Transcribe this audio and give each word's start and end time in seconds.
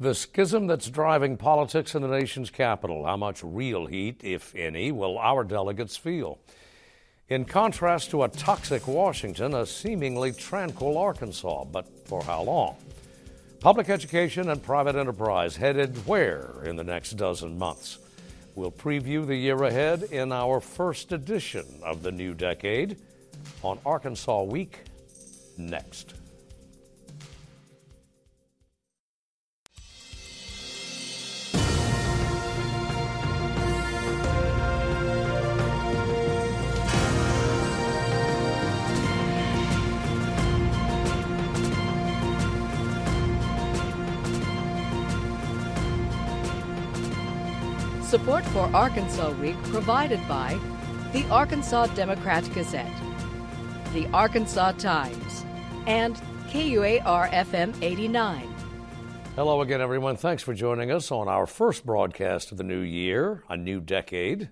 The 0.00 0.14
schism 0.14 0.66
that's 0.66 0.88
driving 0.88 1.36
politics 1.36 1.94
in 1.94 2.00
the 2.00 2.08
nation's 2.08 2.48
capital. 2.48 3.04
How 3.04 3.18
much 3.18 3.44
real 3.44 3.84
heat, 3.84 4.22
if 4.24 4.54
any, 4.54 4.90
will 4.92 5.18
our 5.18 5.44
delegates 5.44 5.94
feel? 5.94 6.38
In 7.28 7.44
contrast 7.44 8.10
to 8.10 8.22
a 8.22 8.28
toxic 8.28 8.88
Washington, 8.88 9.52
a 9.52 9.66
seemingly 9.66 10.32
tranquil 10.32 10.96
Arkansas, 10.96 11.64
but 11.64 11.86
for 12.08 12.24
how 12.24 12.42
long? 12.42 12.76
Public 13.60 13.90
education 13.90 14.48
and 14.48 14.62
private 14.62 14.96
enterprise 14.96 15.54
headed 15.54 16.06
where 16.06 16.62
in 16.64 16.76
the 16.76 16.84
next 16.84 17.18
dozen 17.18 17.58
months? 17.58 17.98
We'll 18.54 18.72
preview 18.72 19.26
the 19.26 19.36
year 19.36 19.62
ahead 19.64 20.04
in 20.04 20.32
our 20.32 20.60
first 20.60 21.12
edition 21.12 21.66
of 21.84 22.02
the 22.02 22.10
new 22.10 22.32
decade 22.32 22.96
on 23.62 23.78
Arkansas 23.84 24.44
Week 24.44 24.78
next. 25.58 26.14
Support 48.10 48.44
for 48.46 48.68
Arkansas 48.74 49.30
Week 49.34 49.54
provided 49.62 50.18
by 50.26 50.58
the 51.12 51.24
Arkansas 51.28 51.86
Democrat 51.94 52.42
Gazette, 52.52 52.90
the 53.92 54.08
Arkansas 54.08 54.72
Times, 54.72 55.44
and 55.86 56.20
KUAR 56.48 57.28
FM 57.30 57.80
89. 57.80 58.52
Hello 59.36 59.60
again, 59.60 59.80
everyone. 59.80 60.16
Thanks 60.16 60.42
for 60.42 60.54
joining 60.54 60.90
us 60.90 61.12
on 61.12 61.28
our 61.28 61.46
first 61.46 61.86
broadcast 61.86 62.50
of 62.50 62.58
the 62.58 62.64
new 62.64 62.80
year, 62.80 63.44
a 63.48 63.56
new 63.56 63.80
decade. 63.80 64.50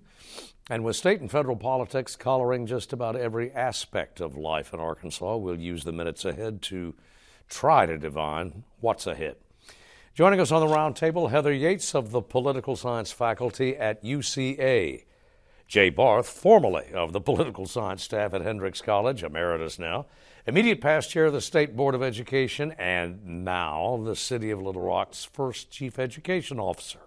And 0.70 0.84
with 0.84 0.94
state 0.94 1.20
and 1.20 1.28
federal 1.28 1.56
politics 1.56 2.14
coloring 2.14 2.64
just 2.64 2.92
about 2.92 3.16
every 3.16 3.50
aspect 3.50 4.20
of 4.20 4.36
life 4.36 4.72
in 4.72 4.78
Arkansas, 4.78 5.36
we'll 5.36 5.58
use 5.58 5.82
the 5.82 5.90
minutes 5.90 6.24
ahead 6.24 6.62
to 6.62 6.94
try 7.48 7.86
to 7.86 7.98
divine 7.98 8.62
what's 8.78 9.08
ahead. 9.08 9.34
Joining 10.18 10.40
us 10.40 10.50
on 10.50 10.66
the 10.66 10.74
roundtable, 10.74 11.30
Heather 11.30 11.52
Yates 11.52 11.94
of 11.94 12.10
the 12.10 12.20
Political 12.20 12.74
Science 12.74 13.12
faculty 13.12 13.76
at 13.76 14.02
UCA. 14.02 15.04
Jay 15.68 15.90
Barth, 15.90 16.28
formerly 16.28 16.92
of 16.92 17.12
the 17.12 17.20
political 17.20 17.66
science 17.66 18.02
staff 18.02 18.34
at 18.34 18.40
Hendrix 18.40 18.80
College, 18.80 19.22
emeritus 19.22 19.78
now, 19.78 20.06
immediate 20.44 20.80
past 20.80 21.08
chair 21.08 21.26
of 21.26 21.34
the 21.34 21.40
State 21.40 21.76
Board 21.76 21.94
of 21.94 22.02
Education, 22.02 22.74
and 22.80 23.44
now 23.44 24.02
the 24.04 24.16
City 24.16 24.50
of 24.50 24.60
Little 24.60 24.82
Rock's 24.82 25.24
first 25.24 25.70
chief 25.70 26.00
education 26.00 26.58
officer. 26.58 26.98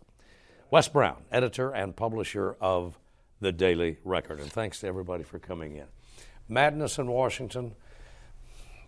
Wes 0.70 0.88
Brown, 0.88 1.26
editor 1.34 1.70
and 1.70 1.94
publisher 1.94 2.56
of 2.62 2.98
the 3.42 3.52
Daily 3.52 3.98
Record. 4.06 4.40
And 4.40 4.50
thanks 4.50 4.80
to 4.80 4.88
everybody 4.88 5.26
for 5.26 5.38
coming 5.38 5.76
in. 5.76 5.88
Madness 6.48 6.98
in 6.98 7.08
Washington, 7.08 7.76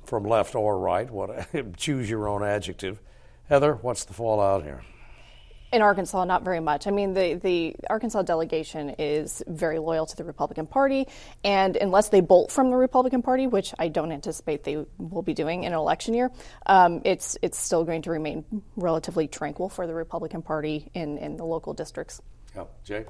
from 0.05 0.23
left 0.23 0.55
or 0.55 0.79
right, 0.79 1.11
what, 1.11 1.45
choose 1.75 2.09
your 2.09 2.29
own 2.29 2.41
adjective. 2.41 3.01
Heather, 3.49 3.75
what's 3.81 4.05
the 4.05 4.13
fallout 4.13 4.63
here? 4.63 4.81
In 5.73 5.81
Arkansas, 5.81 6.23
not 6.25 6.43
very 6.43 6.59
much. 6.59 6.85
I 6.85 6.91
mean, 6.91 7.13
the, 7.15 7.33
the 7.33 7.75
Arkansas 7.89 8.21
delegation 8.21 8.91
is 8.99 9.41
very 9.47 9.79
loyal 9.79 10.05
to 10.05 10.15
the 10.15 10.23
Republican 10.23 10.67
Party, 10.67 11.07
and 11.43 11.75
unless 11.75 12.09
they 12.09 12.21
bolt 12.21 12.51
from 12.51 12.69
the 12.69 12.75
Republican 12.75 13.23
Party, 13.23 13.47
which 13.47 13.73
I 13.79 13.87
don't 13.87 14.11
anticipate 14.11 14.63
they 14.63 14.85
will 14.99 15.23
be 15.23 15.33
doing 15.33 15.63
in 15.63 15.73
an 15.73 15.79
election 15.79 16.13
year, 16.13 16.29
um, 16.67 17.01
it's 17.05 17.37
it's 17.41 17.57
still 17.57 17.83
going 17.85 18.03
to 18.03 18.11
remain 18.11 18.45
relatively 18.75 19.27
tranquil 19.27 19.67
for 19.67 19.87
the 19.87 19.95
Republican 19.95 20.43
Party 20.43 20.91
in, 20.93 21.17
in 21.17 21.37
the 21.37 21.45
local 21.45 21.73
districts. 21.73 22.21
Yeah, 22.55 22.65
Jay. 22.83 23.05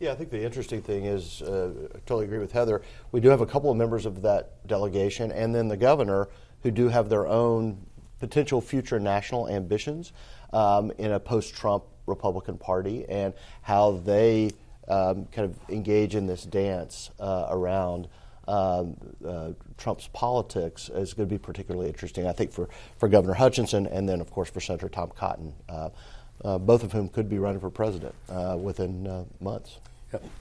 Yeah, 0.00 0.10
I 0.10 0.14
think 0.16 0.30
the 0.30 0.42
interesting 0.42 0.82
thing 0.82 1.04
is, 1.04 1.42
uh, 1.42 1.72
I 1.94 1.98
totally 2.06 2.24
agree 2.24 2.38
with 2.38 2.50
Heather. 2.50 2.82
We 3.12 3.20
do 3.20 3.28
have 3.28 3.40
a 3.40 3.46
couple 3.46 3.70
of 3.70 3.76
members 3.76 4.04
of 4.04 4.22
that 4.22 4.66
delegation, 4.66 5.30
and 5.30 5.54
then 5.54 5.68
the 5.68 5.76
governor, 5.76 6.28
who 6.62 6.70
do 6.70 6.88
have 6.88 7.08
their 7.08 7.26
own 7.26 7.86
potential 8.20 8.60
future 8.60 9.00
national 9.00 9.48
ambitions 9.48 10.12
um, 10.52 10.92
in 10.98 11.12
a 11.12 11.18
post 11.18 11.54
Trump 11.54 11.84
Republican 12.06 12.58
Party 12.58 13.04
and 13.08 13.34
how 13.62 13.92
they 13.92 14.50
um, 14.88 15.26
kind 15.26 15.46
of 15.46 15.56
engage 15.70 16.14
in 16.14 16.26
this 16.26 16.44
dance 16.44 17.10
uh, 17.18 17.46
around. 17.50 18.08
Um, 18.48 18.96
uh, 19.26 19.50
Trump's 19.78 20.08
politics 20.08 20.88
is 20.88 21.14
going 21.14 21.28
to 21.28 21.32
be 21.32 21.38
particularly 21.38 21.86
interesting, 21.86 22.26
I 22.26 22.32
think, 22.32 22.52
for, 22.52 22.68
for 22.98 23.08
Governor 23.08 23.34
Hutchinson 23.34 23.86
and 23.86 24.08
then, 24.08 24.20
of 24.20 24.30
course, 24.30 24.50
for 24.50 24.60
Senator 24.60 24.88
Tom 24.88 25.10
Cotton, 25.14 25.54
uh, 25.68 25.90
uh 26.44 26.58
both 26.58 26.82
of 26.82 26.92
whom 26.92 27.08
could 27.08 27.28
be 27.28 27.38
running 27.38 27.60
for 27.60 27.70
president 27.70 28.14
uh, 28.28 28.56
within 28.60 29.06
uh, 29.06 29.24
months. 29.40 29.78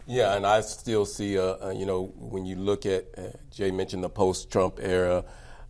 Yeah, 0.08 0.36
and 0.36 0.48
I 0.48 0.62
still 0.62 1.06
see, 1.06 1.34
you 1.34 1.86
know, 1.86 2.12
when 2.18 2.48
you 2.48 2.56
look 2.56 2.88
at, 2.88 3.06
Jay 3.52 3.70
mentioned 3.70 4.04
the 4.04 4.10
post 4.10 4.50
Trump 4.50 4.80
era, 4.82 5.24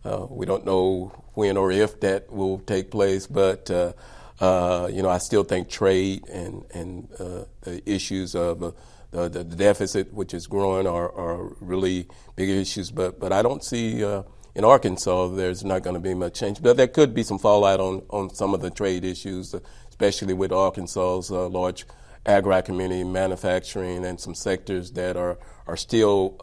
uh, 0.04 0.26
we 0.28 0.46
don't 0.46 0.64
know 0.64 1.12
when 1.34 1.56
or 1.56 1.70
if 1.70 2.00
that 2.00 2.32
will 2.32 2.58
take 2.60 2.90
place, 2.90 3.26
but 3.26 3.70
uh, 3.70 3.92
uh, 4.40 4.88
you 4.90 5.02
know, 5.02 5.10
I 5.10 5.18
still 5.18 5.44
think 5.44 5.68
trade 5.68 6.26
and 6.28 6.64
and 6.72 7.08
uh, 7.18 7.44
the 7.60 7.82
issues 7.84 8.34
of 8.34 8.62
uh, 8.62 8.72
the, 9.10 9.28
the, 9.28 9.44
deficit, 9.44 10.14
which 10.14 10.32
is 10.32 10.46
growing, 10.46 10.86
are, 10.86 11.12
are 11.12 11.54
really 11.60 12.06
big 12.36 12.48
issues. 12.48 12.90
But 12.90 13.20
but 13.20 13.32
I 13.32 13.42
don't 13.42 13.62
see 13.62 14.02
uh, 14.02 14.22
in 14.54 14.64
Arkansas 14.64 15.28
there's 15.28 15.62
not 15.62 15.82
going 15.82 15.94
to 15.94 16.00
be 16.00 16.14
much 16.14 16.40
change. 16.40 16.62
But 16.62 16.78
there 16.78 16.88
could 16.88 17.14
be 17.14 17.22
some 17.22 17.38
fallout 17.38 17.80
on 17.80 18.02
on 18.08 18.34
some 18.34 18.54
of 18.54 18.62
the 18.62 18.70
trade 18.70 19.04
issues, 19.04 19.54
especially 19.90 20.32
with 20.32 20.52
Arkansas's 20.52 21.30
large 21.30 21.84
agri 22.24 22.62
community, 22.62 23.04
manufacturing, 23.04 24.06
and 24.06 24.18
some 24.18 24.34
sectors 24.34 24.92
that 24.92 25.18
are 25.18 25.36
are 25.66 25.76
still, 25.76 26.36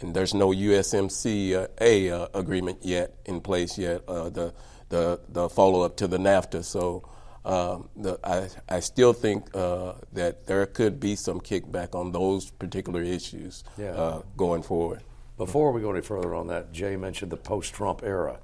and 0.00 0.14
there's 0.14 0.34
no 0.34 0.50
USMCA 0.50 2.12
uh, 2.12 2.28
agreement 2.34 2.78
yet 2.82 3.14
in 3.24 3.40
place 3.40 3.78
yet. 3.78 4.02
Uh, 4.08 4.28
the 4.30 4.54
the 4.88 5.20
the 5.28 5.48
follow 5.48 5.82
up 5.82 5.96
to 5.96 6.06
the 6.06 6.18
NAFTA. 6.18 6.64
So. 6.64 7.08
Um, 7.44 7.90
the, 7.94 8.18
I, 8.24 8.48
I 8.68 8.80
still 8.80 9.12
think 9.12 9.54
uh, 9.54 9.92
that 10.14 10.48
there 10.48 10.66
could 10.66 10.98
be 10.98 11.14
some 11.14 11.40
kickback 11.40 11.94
on 11.94 12.10
those 12.10 12.50
particular 12.50 13.04
issues 13.04 13.62
yeah. 13.78 13.90
uh, 13.90 14.22
going 14.36 14.64
forward. 14.64 15.04
Before 15.36 15.70
we 15.70 15.80
go 15.80 15.92
any 15.92 16.00
further 16.00 16.34
on 16.34 16.48
that, 16.48 16.72
Jay 16.72 16.96
mentioned 16.96 17.30
the 17.30 17.36
post 17.36 17.72
Trump 17.72 18.02
era. 18.02 18.40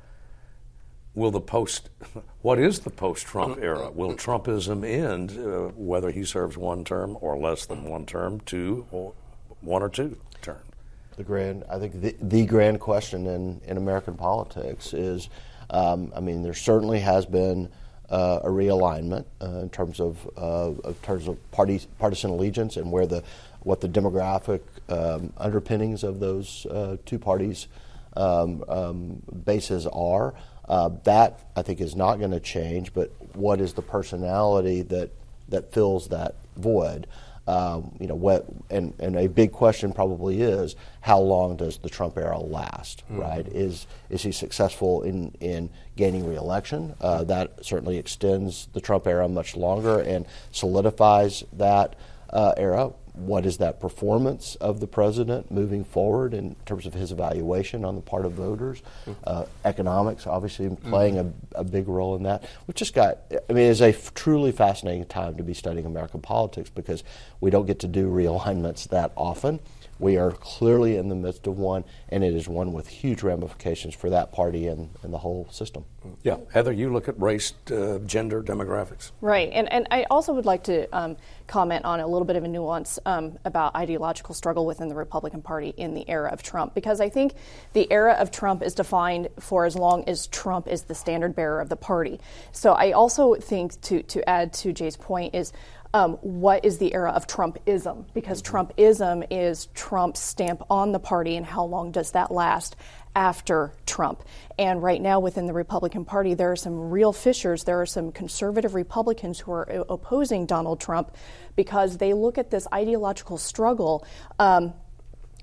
Will 1.15 1.31
the 1.31 1.41
post, 1.41 1.91
what 2.43 2.59
is 2.59 2.81
the 2.81 2.91
post 2.91 3.27
Trump 3.27 3.59
era? 3.61 3.91
Will 3.91 4.15
Trumpism 4.15 4.85
end 4.85 5.33
uh, 5.33 5.73
whether 5.75 6.11
he 6.11 6.25
serves 6.25 6.57
one 6.57 6.85
term 6.85 7.17
or 7.21 7.37
less 7.37 7.67
than 7.67 7.85
one 7.85 8.07
term, 8.07 8.41
two 8.41 8.87
or 8.91 9.15
one 9.61 9.83
or 9.83 9.89
two 9.89 10.19
terms? 10.43 10.72
The 11.17 11.25
grand, 11.25 11.65
I 11.69 11.79
think 11.79 12.01
the, 12.01 12.17
the 12.21 12.47
grand 12.47 12.81
question 12.81 13.27
in, 13.27 13.61
in 13.67 13.77
American 13.77 14.15
politics 14.15 14.95
is, 14.95 15.29
um, 15.71 16.13
I 16.17 16.21
mean, 16.21 16.43
there 16.43 16.55
certainly 16.55 17.01
has 17.01 17.27
been 17.27 17.69
uh, 18.09 18.41
a 18.45 18.49
realignment 18.49 19.25
uh, 19.41 19.61
in 19.61 19.71
terms 19.71 19.99
of 19.99 20.29
uh, 20.37 20.73
in 20.89 20.95
terms 20.97 21.29
of 21.29 21.51
party 21.51 21.81
partisan 21.99 22.31
allegiance 22.31 22.77
and 22.77 22.93
where 22.93 23.07
the 23.07 23.25
what 23.61 23.81
the 23.81 23.89
demographic 23.89 24.61
um, 24.89 25.33
underpinnings 25.39 26.05
of 26.05 26.21
those 26.21 26.67
uh, 26.67 26.97
two 27.07 27.19
parties 27.19 27.69
um, 28.17 28.65
um, 28.69 29.23
bases 29.45 29.87
are. 29.87 30.35
Uh, 30.69 30.91
that 31.05 31.41
I 31.57 31.63
think 31.63 31.81
is 31.81 31.97
not 31.97 32.19
going 32.19 32.31
to 32.31 32.41
change. 32.41 32.93
But 32.93 33.11
what 33.35 33.61
is 33.61 33.73
the 33.73 33.83
personality 33.83 34.83
that 34.83 35.11
that 35.49 35.73
fills 35.73 36.09
that 36.09 36.35
void? 36.57 37.07
Um, 37.47 37.97
you 37.99 38.07
know, 38.07 38.15
what, 38.15 38.47
and, 38.71 38.95
and 39.01 39.17
a 39.17 39.27
big 39.27 39.51
question 39.51 39.93
probably 39.93 40.43
is 40.43 40.77
how 41.01 41.19
long 41.19 41.57
does 41.57 41.79
the 41.79 41.89
Trump 41.89 42.17
era 42.17 42.39
last, 42.39 43.03
mm-hmm. 43.05 43.21
right? 43.21 43.47
Is, 43.49 43.87
is 44.11 44.23
he 44.23 44.31
successful 44.31 45.03
in, 45.03 45.35
in 45.41 45.69
gaining 45.97 46.25
reelection? 46.25 46.95
Uh, 47.01 47.25
that 47.25 47.65
certainly 47.65 47.99
extends 47.99 48.69
the 48.75 48.81
Trump 48.81 49.09
era 49.09 49.29
much 49.29 49.57
longer 49.57 49.99
and 50.01 50.25
solidifies 50.53 51.43
that 51.53 51.97
uh, 52.31 52.55
era 52.57 52.93
what 53.15 53.45
is 53.45 53.59
that 53.59 53.79
performance 53.79 54.55
of 54.57 54.81
the 54.81 54.87
president 54.87 55.51
moving 55.51 55.85
forward 55.85 56.33
in 56.33 56.57
terms 56.65 56.87
of 56.87 56.95
his 56.95 57.13
evaluation 57.13 57.85
on 57.85 57.95
the 57.95 58.01
part 58.01 58.25
of 58.25 58.33
voters? 58.33 58.83
Mm-hmm. 59.07 59.13
Uh, 59.25 59.45
economics, 59.65 60.27
obviously, 60.27 60.75
playing 60.89 61.17
mm-hmm. 61.17 61.55
a, 61.55 61.61
a, 61.61 61.65
big 61.65 61.89
role 61.89 62.17
in 62.17 62.23
that. 62.23 62.45
We 62.67 62.75
just 62.75 62.95
got, 62.95 63.19
I 63.49 63.53
mean, 63.53 63.71
it's 63.71 63.83
a 63.83 63.89
f- 63.89 64.15
truly 64.15 64.51
fascinating 64.51 65.05
time 65.07 65.37
to 65.37 65.43
be 65.43 65.53
studying 65.53 65.85
American 65.85 66.23
politics 66.23 66.71
because 66.71 67.05
we 67.41 67.51
don't 67.51 67.67
get 67.67 67.81
to 67.81 67.89
do 67.89 68.09
realignments 68.11 68.89
that 68.89 69.13
often. 69.15 69.61
We 69.99 70.17
are 70.17 70.33
clearly 70.33 70.97
in 70.97 71.09
the 71.09 71.15
midst 71.15 71.47
of 71.47 71.59
one, 71.59 71.85
and 72.09 72.25
it 72.25 72.35
is 72.35 72.49
one 72.49 72.73
with 72.73 72.89
huge 72.89 73.23
ramifications 73.23 73.95
for 73.95 74.11
that 74.11 74.33
party 74.33 74.67
and, 74.67 74.91
and 75.03 75.13
the 75.13 75.19
whole 75.19 75.47
system. 75.51 75.85
Yeah. 76.25 76.39
Heather, 76.53 76.73
you 76.73 76.93
look 76.93 77.09
at 77.09 77.21
race, 77.21 77.53
uh, 77.71 77.99
gender, 78.05 78.43
demographics. 78.43 79.13
Right. 79.21 79.51
And, 79.53 79.71
and 79.73 79.87
I 79.93 80.05
also 80.11 80.33
would 80.33 80.45
like 80.45 80.65
to 80.65 80.89
um, 80.97 81.17
comment 81.47 81.85
on 81.85 82.01
a 82.01 82.07
little 82.07 82.25
bit 82.25 82.35
of 82.35 82.43
a 82.43 82.49
nuance 82.49 82.99
um, 83.07 83.39
about 83.45 83.77
ideological 83.77 84.35
struggle 84.35 84.67
within 84.67 84.89
the 84.89 84.97
Republican 84.97 85.41
Party 85.41 85.73
in 85.77 85.95
the 85.95 86.09
era 86.11 86.31
of 86.31 86.43
Trump, 86.43 86.75
because 86.75 87.01
I 87.01 87.09
think 87.09 87.35
the 87.73 87.87
era 87.93 88.15
of 88.15 88.33
Trump 88.33 88.63
is 88.63 88.75
defined 88.75 89.29
for 89.39 89.67
as 89.67 89.77
long 89.77 90.03
as 90.09 90.27
Trump 90.27 90.67
is 90.67 90.83
the 90.83 90.95
standard 90.97 91.37
bearer 91.37 91.61
of 91.61 91.69
the 91.69 91.77
party. 91.77 92.19
So 92.51 92.73
I 92.73 92.91
also 92.91 93.37
think, 93.37 93.81
to, 93.83 94.03
to 94.03 94.29
add 94.29 94.53
to 94.55 94.73
Jay's 94.73 94.97
point, 94.97 95.35
is 95.35 95.53
um, 95.95 96.15
what 96.23 96.65
is 96.65 96.79
the 96.79 96.95
era 96.95 97.11
of 97.11 97.27
Trumpism? 97.27 98.07
Because 98.15 98.43
mm-hmm. 98.43 98.57
Trumpism 98.57 99.27
is 99.31 99.67
Trump's 99.75 100.21
stamp 100.21 100.63
on 100.71 100.93
the 100.93 100.99
party, 100.99 101.37
and 101.37 101.45
how 101.45 101.65
long 101.65 101.91
does 101.91 102.13
that 102.13 102.31
last 102.31 102.77
after 103.15 103.73
Trump? 103.85 104.23
And 104.59 104.83
right 104.83 105.01
now, 105.01 105.21
within 105.21 105.47
the 105.47 105.53
Republican 105.53 106.05
Party, 106.05 106.35
there 106.35 106.51
are 106.51 106.57
some 106.57 106.91
real 106.91 107.13
fissures. 107.13 107.65
There 107.65 107.81
are 107.81 107.87
some 107.87 108.11
conservative 108.13 108.75
Republicans 108.75 109.39
who 109.39 109.53
are 109.53 109.85
opposing 109.89 110.47
Donald 110.47 110.81
Trump 110.81 111.15
because 111.57 111.99
they 111.99 112.15
look 112.15 112.39
at 112.39 112.51
this 112.51 112.67
ideological 112.73 113.37
struggle. 113.37 114.07
Um, 114.39 114.73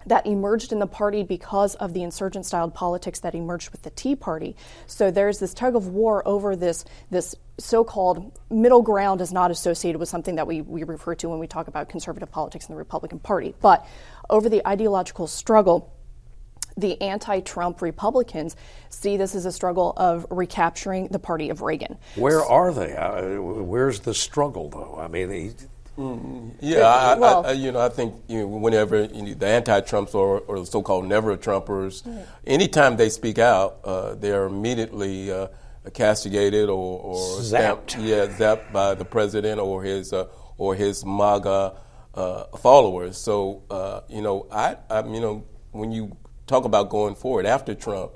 that 0.09 0.25
emerged 0.25 0.71
in 0.71 0.79
the 0.79 0.87
party 0.87 1.23
because 1.23 1.75
of 1.75 1.93
the 1.93 2.03
insurgent 2.03 2.45
styled 2.45 2.73
politics 2.73 3.19
that 3.21 3.35
emerged 3.35 3.69
with 3.71 3.83
the 3.83 3.91
Tea 3.91 4.15
Party. 4.15 4.55
So 4.87 5.11
there's 5.11 5.39
this 5.39 5.53
tug 5.53 5.75
of 5.75 5.87
war 5.87 6.27
over 6.27 6.55
this, 6.55 6.83
this 7.09 7.35
so 7.57 7.83
called 7.83 8.39
middle 8.49 8.81
ground 8.81 9.21
is 9.21 9.31
not 9.31 9.51
associated 9.51 9.99
with 9.99 10.09
something 10.09 10.35
that 10.35 10.47
we, 10.47 10.61
we 10.61 10.83
refer 10.83 11.15
to 11.15 11.29
when 11.29 11.39
we 11.39 11.47
talk 11.47 11.67
about 11.67 11.89
conservative 11.89 12.31
politics 12.31 12.67
in 12.67 12.73
the 12.73 12.77
Republican 12.77 13.19
Party. 13.19 13.53
But 13.61 13.85
over 14.29 14.49
the 14.49 14.67
ideological 14.67 15.27
struggle, 15.27 15.93
the 16.75 16.99
anti 17.01 17.41
Trump 17.41 17.81
Republicans 17.81 18.55
see 18.89 19.17
this 19.17 19.35
as 19.35 19.45
a 19.45 19.51
struggle 19.51 19.93
of 19.97 20.25
recapturing 20.31 21.09
the 21.09 21.19
party 21.19 21.49
of 21.49 21.61
Reagan. 21.61 21.97
Where 22.15 22.43
are 22.43 22.73
they? 22.73 22.95
Uh, 22.95 23.41
where's 23.41 23.99
the 23.99 24.13
struggle, 24.13 24.69
though? 24.69 24.97
I 24.99 25.07
mean, 25.07 25.55
Mm, 25.99 26.55
yeah, 26.61 26.87
I, 26.87 27.15
well, 27.19 27.45
I, 27.45 27.51
you 27.51 27.73
know, 27.73 27.81
I 27.81 27.89
think 27.89 28.15
you 28.29 28.39
know, 28.39 28.47
whenever 28.47 29.03
you 29.03 29.21
know, 29.21 29.33
the 29.33 29.47
anti-Trumps 29.47 30.15
or, 30.15 30.39
or 30.39 30.61
the 30.61 30.65
so-called 30.65 31.05
never-Trumpers, 31.05 32.07
right. 32.07 32.25
anytime 32.47 32.95
they 32.95 33.09
speak 33.09 33.37
out, 33.37 33.79
uh, 33.83 34.15
they 34.15 34.31
are 34.31 34.45
immediately 34.45 35.29
uh, 35.29 35.47
castigated 35.93 36.69
or, 36.69 37.01
or 37.01 37.15
zapped. 37.41 37.43
Stamped, 37.43 37.97
yeah, 37.97 38.27
zapped 38.27 38.71
by 38.71 38.95
the 38.95 39.03
president 39.03 39.59
or 39.59 39.83
his 39.83 40.13
uh, 40.13 40.27
or 40.57 40.73
his 40.73 41.03
MAGA 41.03 41.75
uh, 42.15 42.43
followers. 42.57 43.17
So, 43.17 43.63
uh, 43.69 44.01
you 44.07 44.21
know, 44.21 44.47
I, 44.49 44.77
I, 44.89 45.05
you 45.05 45.19
know, 45.19 45.45
when 45.71 45.91
you 45.91 46.15
talk 46.47 46.63
about 46.63 46.89
going 46.89 47.15
forward 47.15 47.45
after 47.45 47.75
Trump, 47.75 48.13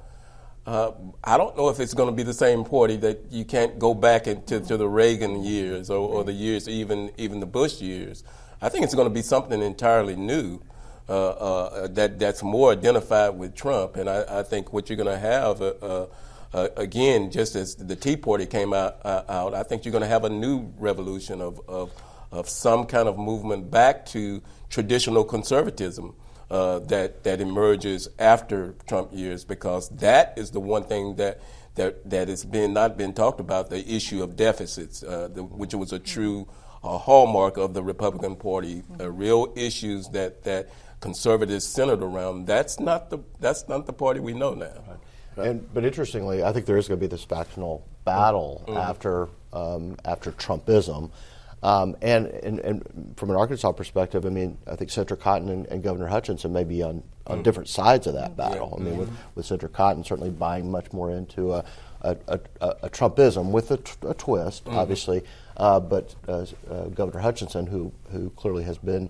uh, 0.66 0.92
I 1.24 1.38
don't 1.38 1.58
know 1.58 1.70
if 1.70 1.80
it's 1.80 1.94
going 1.94 2.10
to 2.10 2.16
be 2.16 2.24
the 2.24 2.34
same 2.34 2.64
party 2.64 2.96
that 2.98 3.26
you 3.30 3.44
can't 3.44 3.78
go 3.78 3.94
back 3.94 4.28
into 4.28 4.62
to 4.62 4.78
the 4.78 4.88
Reagan 4.88 5.44
years 5.44 5.90
or, 5.90 5.98
or, 5.98 6.24
the 6.24 6.32
years 6.32 6.70
even 6.70 7.12
even 7.18 7.42
the 7.42 7.46
Bush 7.46 7.82
years. 7.82 8.24
I 8.62 8.70
think 8.70 8.86
it's 8.86 8.96
going 8.96 9.08
to 9.08 9.14
be 9.14 9.22
something 9.22 9.62
entirely 9.62 10.16
new 10.16 10.62
uh, 11.10 11.30
uh, 11.30 11.88
that 11.90 12.18
that's 12.18 12.44
more 12.44 12.72
identified 12.72 13.38
with 13.38 13.56
Trump, 13.56 13.98
and 13.98 14.10
I, 14.10 14.40
I 14.40 14.44
think 14.44 14.72
what 14.72 14.90
you're 14.90 14.98
going 14.98 15.14
to 15.14 15.20
have. 15.20 15.62
Uh, 15.62 16.08
uh, 16.54 16.70
again, 16.78 17.32
just 17.32 17.56
as 17.56 17.74
the 17.76 17.96
Tea 17.96 18.16
Party 18.16 18.46
came 18.46 18.74
out, 18.74 19.04
out 19.04 19.56
I 19.56 19.64
think 19.64 19.84
you're 19.84 19.92
going 19.92 20.04
to 20.04 20.08
have 20.08 20.24
a 20.24 20.30
new 20.30 20.72
revolution 20.78 21.42
of, 21.42 21.60
of, 21.68 21.92
of 22.32 22.48
some 22.48 22.86
kind 22.86 23.10
of 23.10 23.18
movement 23.18 23.72
back 23.72 24.06
to 24.08 24.40
traditional 24.70 25.24
conservatism 25.24 26.14
uh, 26.50 26.80
that 26.80 27.24
that 27.24 27.42
emerges 27.42 28.10
after 28.20 28.76
Trump 28.88 29.10
years, 29.14 29.44
because 29.46 29.90
that 29.90 30.34
is 30.38 30.52
the 30.52 30.60
one 30.60 30.84
thing 30.84 31.16
that 31.16 31.40
that 31.76 32.10
that 32.10 32.28
has 32.28 32.46
been 32.46 32.74
not 32.74 32.98
been 32.98 33.14
talked 33.14 33.40
about 33.40 33.70
the 33.70 33.88
issue 33.88 34.22
of 34.24 34.36
deficits, 34.36 35.04
uh, 35.04 35.30
the, 35.34 35.44
which 35.44 35.74
was 35.74 35.92
a 35.92 36.00
true 36.00 36.48
uh, 36.84 36.98
hallmark 36.98 37.58
of 37.58 37.74
the 37.74 37.82
Republican 37.82 38.36
Party, 38.36 38.84
uh, 39.00 39.10
real 39.10 39.54
issues 39.56 40.10
that 40.10 40.44
that 40.44 40.70
conservatives 41.00 41.66
centered 41.66 42.02
around. 42.02 42.46
That's 42.46 42.80
not 42.80 43.10
the 43.10 43.20
that's 43.40 43.68
not 43.68 43.86
the 43.86 43.94
party 43.94 44.20
we 44.20 44.34
know 44.34 44.54
now. 44.54 44.72
Right. 45.36 45.48
And, 45.48 45.74
but 45.74 45.84
interestingly, 45.84 46.44
I 46.44 46.54
think 46.54 46.68
there 46.68 46.78
is 46.78 46.88
going 46.88 47.00
to 47.00 47.04
be 47.04 47.10
this 47.10 47.24
factional 47.24 47.88
battle 48.06 48.64
mm-hmm. 48.68 48.78
after 48.78 49.30
um, 49.52 49.98
after 50.06 50.32
Trumpism. 50.32 51.12
Um, 51.64 51.96
and, 52.02 52.28
and, 52.28 52.60
and, 52.60 53.14
from 53.16 53.30
an 53.30 53.38
Arkansas 53.38 53.72
perspective, 53.72 54.26
I 54.26 54.30
mean, 54.30 54.58
I 54.68 54.76
think 54.76 54.92
Senator 54.92 55.16
Cotton 55.16 55.48
and, 55.48 55.66
and 55.68 55.82
Governor 55.82 56.08
Hutchinson 56.08 56.52
may 56.52 56.66
be 56.66 56.84
on, 56.84 57.04
on 57.26 57.40
mm. 57.40 57.44
different 57.44 57.70
sides 57.70 58.06
of 58.06 58.16
that 58.16 58.36
battle. 58.36 58.76
Yeah. 58.78 58.84
I 58.84 58.84
mean, 58.84 58.94
mm-hmm. 58.94 59.00
with, 59.00 59.36
with 59.36 59.46
Senator 59.46 59.70
Cotton 59.70 60.04
certainly 60.04 60.30
buying 60.30 60.70
much 60.70 60.92
more 60.92 61.10
into 61.10 61.54
a, 61.54 61.64
a, 62.02 62.18
a, 62.28 62.40
a 62.60 62.90
Trumpism 62.90 63.52
with 63.52 63.72
a, 63.72 63.78
t- 63.78 63.94
a 64.06 64.14
twist, 64.14 64.66
mm-hmm. 64.66 64.78
obviously, 64.78 65.24
uh, 65.56 65.80
but 65.80 66.14
uh, 66.28 66.46
uh, 66.70 66.86
Governor 66.90 67.22
Hutchinson, 67.22 67.68
who, 67.68 67.94
who 68.12 68.30
clearly 68.32 68.66
has 68.66 68.78
been 68.78 69.10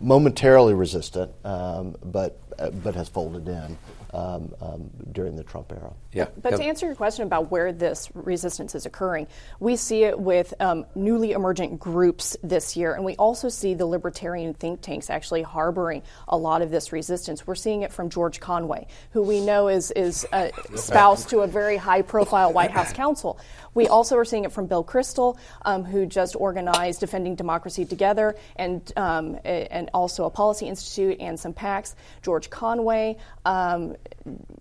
momentarily 0.00 0.74
resistant, 0.74 1.30
um, 1.44 1.96
but, 2.04 2.40
uh, 2.58 2.70
but 2.70 2.94
has 2.94 3.08
folded 3.08 3.48
in 3.48 3.78
um, 4.14 4.54
um, 4.62 4.90
during 5.12 5.34
the 5.36 5.42
Trump 5.42 5.72
era. 5.72 5.92
Yeah. 6.12 6.28
But 6.40 6.56
to 6.56 6.62
answer 6.62 6.86
your 6.86 6.94
question 6.94 7.26
about 7.26 7.50
where 7.50 7.72
this 7.72 8.08
resistance 8.14 8.76
is 8.76 8.86
occurring, 8.86 9.26
we 9.58 9.74
see 9.74 10.04
it 10.04 10.18
with 10.18 10.54
um, 10.60 10.86
newly 10.94 11.32
emergent 11.32 11.80
groups 11.80 12.36
this 12.42 12.76
year, 12.76 12.94
and 12.94 13.04
we 13.04 13.16
also 13.16 13.48
see 13.48 13.74
the 13.74 13.84
libertarian 13.84 14.54
think 14.54 14.80
tanks 14.80 15.10
actually 15.10 15.42
harboring 15.42 16.02
a 16.28 16.36
lot 16.36 16.62
of 16.62 16.70
this 16.70 16.92
resistance. 16.92 17.44
We're 17.44 17.56
seeing 17.56 17.82
it 17.82 17.92
from 17.92 18.08
George 18.08 18.38
Conway, 18.38 18.86
who 19.10 19.22
we 19.22 19.40
know 19.40 19.68
is 19.68 19.90
is 19.90 20.24
a 20.32 20.52
spouse 20.76 21.26
to 21.26 21.40
a 21.40 21.48
very 21.48 21.76
high-profile 21.76 22.52
White 22.52 22.70
House 22.70 22.92
counsel. 22.92 23.38
We 23.74 23.88
also 23.88 24.16
are 24.16 24.24
seeing 24.24 24.44
it 24.44 24.52
from 24.52 24.66
Bill 24.66 24.84
Kristol, 24.84 25.36
um, 25.62 25.84
who 25.84 26.06
just 26.06 26.36
organized 26.36 27.00
Defending 27.00 27.34
Democracy 27.34 27.84
Together, 27.84 28.36
and 28.54 28.80
um, 28.96 29.40
and 29.74 29.90
also 29.92 30.24
a 30.24 30.30
policy 30.30 30.66
institute 30.66 31.18
and 31.20 31.38
some 31.38 31.52
PACs. 31.52 31.94
George 32.22 32.48
Conway 32.48 33.18
um, 33.44 33.96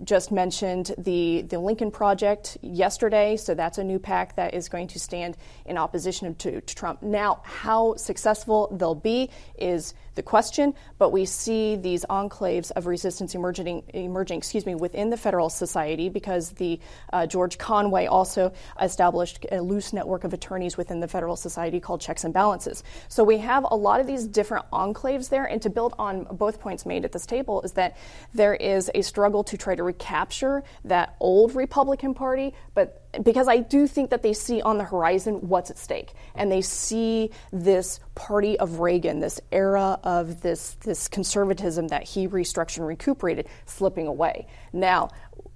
just 0.03 0.31
mentioned 0.31 0.93
the, 0.97 1.43
the 1.43 1.57
Lincoln 1.59 1.91
Project 1.91 2.57
yesterday, 2.61 3.37
so 3.37 3.53
that's 3.53 3.77
a 3.77 3.83
new 3.83 3.99
PAC 3.99 4.35
that 4.35 4.53
is 4.53 4.67
going 4.67 4.87
to 4.89 4.99
stand 4.99 5.37
in 5.65 5.77
opposition 5.77 6.35
to, 6.35 6.61
to 6.61 6.75
Trump. 6.75 7.01
Now, 7.01 7.41
how 7.43 7.95
successful 7.95 8.69
they'll 8.71 8.95
be 8.95 9.29
is 9.57 9.93
the 10.15 10.23
question, 10.23 10.73
but 10.97 11.11
we 11.11 11.25
see 11.25 11.75
these 11.75 12.05
enclaves 12.09 12.71
of 12.71 12.85
resistance 12.85 13.33
emerging, 13.33 13.83
emerging 13.93 14.37
excuse 14.37 14.65
me, 14.65 14.75
within 14.75 15.09
the 15.09 15.17
Federalist 15.17 15.57
Society 15.57 16.09
because 16.09 16.51
the 16.51 16.79
uh, 17.11 17.25
George 17.25 17.57
Conway 17.57 18.05
also 18.05 18.53
established 18.81 19.45
a 19.51 19.61
loose 19.61 19.93
network 19.93 20.23
of 20.23 20.33
attorneys 20.33 20.77
within 20.77 20.99
the 20.99 21.07
Federalist 21.07 21.41
Society 21.41 21.79
called 21.79 22.01
Checks 22.01 22.25
and 22.25 22.33
Balances. 22.33 22.83
So 23.07 23.23
we 23.23 23.37
have 23.39 23.65
a 23.69 23.75
lot 23.75 24.01
of 24.01 24.07
these 24.07 24.27
different 24.27 24.65
enclaves 24.71 25.29
there, 25.29 25.45
and 25.45 25.61
to 25.61 25.69
build 25.69 25.95
on 25.97 26.25
both 26.25 26.59
points 26.59 26.85
made 26.85 27.05
at 27.05 27.11
this 27.11 27.25
table 27.25 27.61
is 27.61 27.71
that 27.73 27.97
there 28.33 28.53
is 28.53 28.72
a 28.93 29.01
struggle 29.01 29.43
to 29.45 29.57
try 29.57 29.75
to 29.75 29.83
recapture 29.83 30.63
that 30.85 31.15
old 31.19 31.55
Republican 31.55 32.13
Party, 32.13 32.53
but 32.73 32.99
because 33.23 33.47
I 33.47 33.57
do 33.57 33.85
think 33.85 34.09
that 34.09 34.23
they 34.23 34.33
see 34.33 34.61
on 34.61 34.77
the 34.77 34.83
horizon 34.83 35.35
what's 35.47 35.69
at 35.69 35.77
stake, 35.77 36.13
and 36.35 36.51
they 36.51 36.61
see 36.61 37.29
this 37.51 37.99
party 38.15 38.57
of 38.59 38.79
Reagan, 38.79 39.19
this 39.19 39.39
era 39.51 39.99
of 40.03 40.41
this 40.41 40.75
this 40.81 41.07
conservatism 41.07 41.89
that 41.89 42.03
he 42.03 42.27
restructured 42.27 42.77
and 42.77 42.87
recuperated, 42.87 43.47
slipping 43.65 44.07
away. 44.07 44.47
Now, 44.71 45.09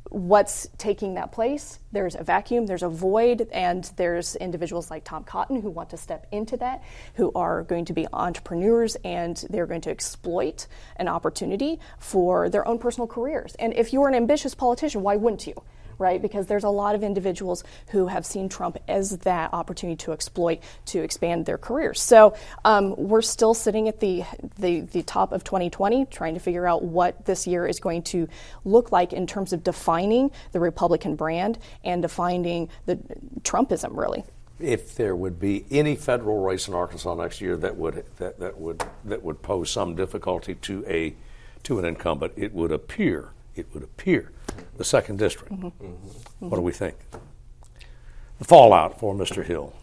what's 0.10 0.68
taking 0.78 1.16
that 1.16 1.32
place? 1.32 1.80
There's 1.92 2.16
a 2.16 2.24
vacuum, 2.24 2.66
there's 2.66 2.84
a 2.84 2.90
void, 2.90 3.48
and 3.52 3.84
there's 3.96 4.36
individuals 4.36 4.90
like 4.92 5.04
Tom 5.04 5.24
Cotton 5.24 5.62
who 5.62 5.70
want 5.70 5.90
to 5.92 5.98
step 5.98 6.28
into 6.32 6.58
that, 6.58 6.84
who 7.16 7.32
are 7.36 7.64
going 7.64 7.86
to 7.86 7.94
be 7.94 8.08
entrepreneurs 8.14 8.96
and 9.04 9.38
they're 9.50 9.66
going 9.66 9.82
to 9.82 9.90
exploit 9.90 10.68
an 10.98 11.08
opportunity 11.08 11.80
for 12.00 12.50
their 12.50 12.68
own 12.68 12.80
personal 12.80 13.08
careers. 13.08 13.56
And 13.56 13.74
if 13.74 13.94
you're 13.94 14.08
an 14.08 14.16
ambitious 14.16 14.56
politician, 14.56 15.02
why 15.02 15.16
wouldn't 15.16 15.48
you? 15.48 15.56
Right? 15.98 16.22
Because 16.22 16.48
there's 16.48 16.64
a 16.64 16.70
lot 16.70 16.96
of 16.96 17.04
individuals 17.04 17.64
who 17.90 18.08
have 18.08 18.26
seen 18.26 18.50
Trump 18.50 18.78
as 18.88 19.18
that 19.20 19.54
opportunity 19.54 19.98
to 19.98 20.12
exploit 20.12 20.60
to 20.86 21.02
expand 21.02 21.46
their 21.46 21.58
careers. 21.58 22.02
So 22.02 22.36
um, 22.66 22.96
we're 22.98 23.22
still 23.22 23.54
sitting 23.54 23.88
at 23.88 24.00
the, 24.00 24.24
the, 24.58 24.82
the 24.82 25.04
top 25.04 25.32
of 25.32 25.44
2020, 25.44 26.06
trying 26.06 26.34
to 26.34 26.40
figure 26.40 26.68
out 26.68 26.84
what 26.84 27.26
this 27.26 27.48
year 27.48 27.66
is 27.66 27.80
going 27.80 28.04
to 28.04 28.28
look 28.66 28.92
like 28.92 29.14
in 29.14 29.28
terms 29.28 29.54
of 29.54 29.64
defining 29.64 30.32
the 30.52 30.60
Republican 30.60 31.16
brand 31.16 31.58
and 31.84 32.02
defining 32.02 32.70
the 32.86 32.98
Trumpism, 33.42 33.96
really 33.98 34.24
if 34.60 34.96
there 34.96 35.16
would 35.16 35.40
be 35.40 35.64
any 35.70 35.96
federal 35.96 36.40
race 36.42 36.68
in 36.68 36.74
Arkansas 36.74 37.14
next 37.14 37.42
year 37.42 37.56
that 37.58 37.76
would 37.76 38.04
that, 38.18 38.40
that 38.40 38.58
would 38.58 38.84
that 39.06 39.22
would 39.22 39.40
pose 39.44 39.70
some 39.70 39.96
difficulty 39.96 40.56
to 40.56 40.84
a 40.88 41.16
to 41.64 41.80
an 41.80 41.86
incumbent, 41.86 42.34
it 42.36 42.54
would 42.54 42.72
appear 42.72 43.30
it 43.58 43.68
would 43.74 43.84
appear, 43.84 44.32
the 44.78 44.84
second 44.84 45.18
district. 45.20 45.52
Mm-hmm. 45.52 45.68
Mm-hmm. 45.68 46.50
What 46.50 46.58
do 46.58 46.62
we 46.62 46.72
think? 46.72 46.96
The 48.40 48.46
fallout 48.46 49.00
for 49.00 49.16
Mr. 49.16 49.44
Hill. 49.44 49.74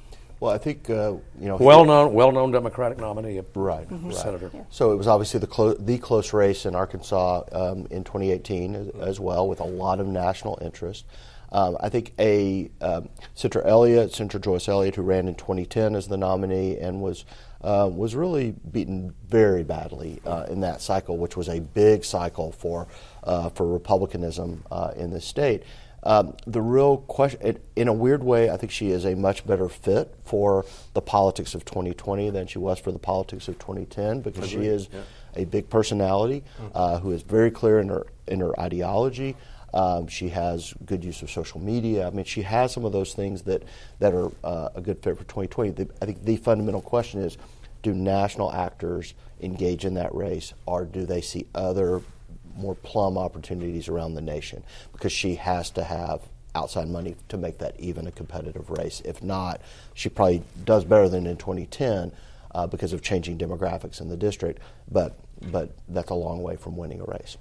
Well, 0.41 0.53
I 0.53 0.59
think 0.59 0.91
uh, 0.91 1.15
you 1.41 1.49
know 1.49 1.57
well 1.57 1.85
known, 1.85 2.13
well 2.13 2.31
known 2.31 2.51
Democratic 2.51 2.99
nominee, 2.99 3.41
right, 3.55 3.89
mm-hmm. 3.89 4.09
right. 4.09 4.15
senator. 4.15 4.51
Yeah. 4.53 4.65
So 4.69 4.93
it 4.93 4.97
was 4.97 5.07
obviously 5.07 5.41
the 5.41 5.47
clo- 5.47 5.75
the 5.75 5.97
close 5.99 6.33
race 6.33 6.67
in 6.67 6.75
Arkansas 6.75 7.45
um, 7.53 7.87
in 7.91 8.05
2018 8.05 8.75
as, 8.75 8.89
as, 9.01 9.21
well, 9.21 9.49
with 9.49 9.61
a 9.61 9.65
lot 9.65 10.01
of 10.01 10.07
national 10.07 10.59
interest. 10.61 11.07
Um, 11.55 11.77
I 11.79 11.89
think 11.89 12.13
a 12.19 12.69
um, 12.81 13.09
Senator 13.35 13.63
Elliott, 13.63 14.13
Senator 14.13 14.41
Joyce 14.41 14.69
Elliott, 14.69 14.97
who 14.97 15.03
ran 15.03 15.29
in 15.29 15.37
2010 15.37 15.95
as 15.95 16.09
the 16.09 16.17
nominee 16.17 16.77
and 16.79 17.01
was 17.01 17.25
uh, 17.63 17.89
was 17.91 18.15
really 18.17 18.55
beaten 18.73 19.15
very 19.29 19.63
badly 19.63 20.21
uh, 20.27 20.47
in 20.51 20.61
that 20.61 20.83
cycle, 20.83 21.17
which 21.17 21.37
was 21.37 21.49
a 21.49 21.61
big 21.61 22.05
cycle 22.05 22.51
for 22.51 22.89
uh, 23.23 23.49
for 23.51 23.69
Republicanism 23.69 24.65
uh, 24.71 24.91
in 24.97 25.11
the 25.11 25.21
state. 25.21 25.63
Um, 26.03 26.35
the 26.47 26.61
real 26.61 26.99
question, 26.99 27.41
it, 27.43 27.65
in 27.77 27.89
a 27.89 27.93
weird 27.93 28.23
way, 28.23 28.51
I 28.51 28.59
think 28.59 28.71
she 28.71 28.91
is 28.91 29.07
a 29.07 29.15
much 29.15 29.47
better 29.47 29.71
fit 29.71 30.15
for 30.25 30.67
the 30.93 31.01
politics 31.01 31.55
of 31.55 31.65
2020 31.65 32.29
than 32.31 32.47
she 32.47 32.59
was 32.59 32.79
for 32.79 32.93
the 32.93 32.99
politics 32.99 33.49
of 33.49 33.59
2010 33.59 34.21
because 34.21 34.51
she 34.51 34.67
is 34.67 34.89
yeah. 34.93 35.01
a 35.37 35.47
big 35.47 35.71
personality 35.71 36.45
uh, 36.75 36.99
who 36.99 37.13
is 37.13 37.23
very 37.23 37.51
clear 37.51 37.79
in 37.79 37.89
her 37.89 38.07
in 38.27 38.41
her 38.41 38.59
ideology. 38.59 39.37
Um, 39.75 40.07
she 40.07 40.29
has 40.29 40.73
good 40.87 41.05
use 41.05 41.21
of 41.23 41.31
social 41.31 41.61
media. 41.61 42.07
I 42.07 42.11
mean, 42.11 42.25
she 42.25 42.43
has 42.43 42.73
some 42.73 42.85
of 42.85 42.93
those 42.93 43.13
things 43.13 43.43
that 43.43 43.65
that 43.99 44.15
are 44.15 44.31
uh, 44.45 44.71
a 44.75 44.81
good 44.81 45.03
fit 45.03 45.19
for 45.19 45.25
2020. 45.25 45.71
The, 45.71 45.89
I 46.01 46.07
think 46.07 46.25
the 46.25 46.37
fundamental 46.37 46.81
question 46.81 47.21
is: 47.21 47.37
Do 47.83 47.93
national 47.93 48.53
actors 48.53 49.15
engage 49.43 49.85
in 49.85 49.95
that 49.95 50.15
race, 50.15 50.55
or 50.65 50.85
do 50.85 51.05
they 51.05 51.21
see 51.21 51.47
other 51.55 52.01
more 52.57 52.77
plum 52.77 53.19
opportunities 53.19 53.89
around 53.89 54.15
the 54.15 54.21
nation 54.21 54.63
because 54.93 55.11
she 55.11 55.35
has 55.35 55.71
to 55.71 55.83
have 55.83 56.21
outside 56.55 56.89
money 56.89 57.17
to 57.29 57.37
make 57.37 57.59
that 57.59 57.79
even 57.81 58.07
a 58.07 58.13
competitive 58.13 58.71
race. 58.71 59.03
If 59.05 59.23
not, 59.23 59.61
she 59.93 60.09
probably 60.09 60.43
does 60.65 60.85
better 60.85 61.09
than 61.09 61.27
in 61.27 61.37
2010 61.37 62.13
uh, 62.55 62.67
because 62.67 62.93
of 62.93 63.03
changing 63.03 63.39
demographics 63.39 64.01
in 64.01 64.09
the 64.09 64.17
district. 64.17 64.61
But 64.91 65.19
but 65.51 65.71
that's 65.89 66.11
a 66.11 66.15
long 66.15 66.43
way 66.43 66.57
from 66.57 66.77
winning 66.77 67.01
a 67.01 67.05
race. 67.05 67.37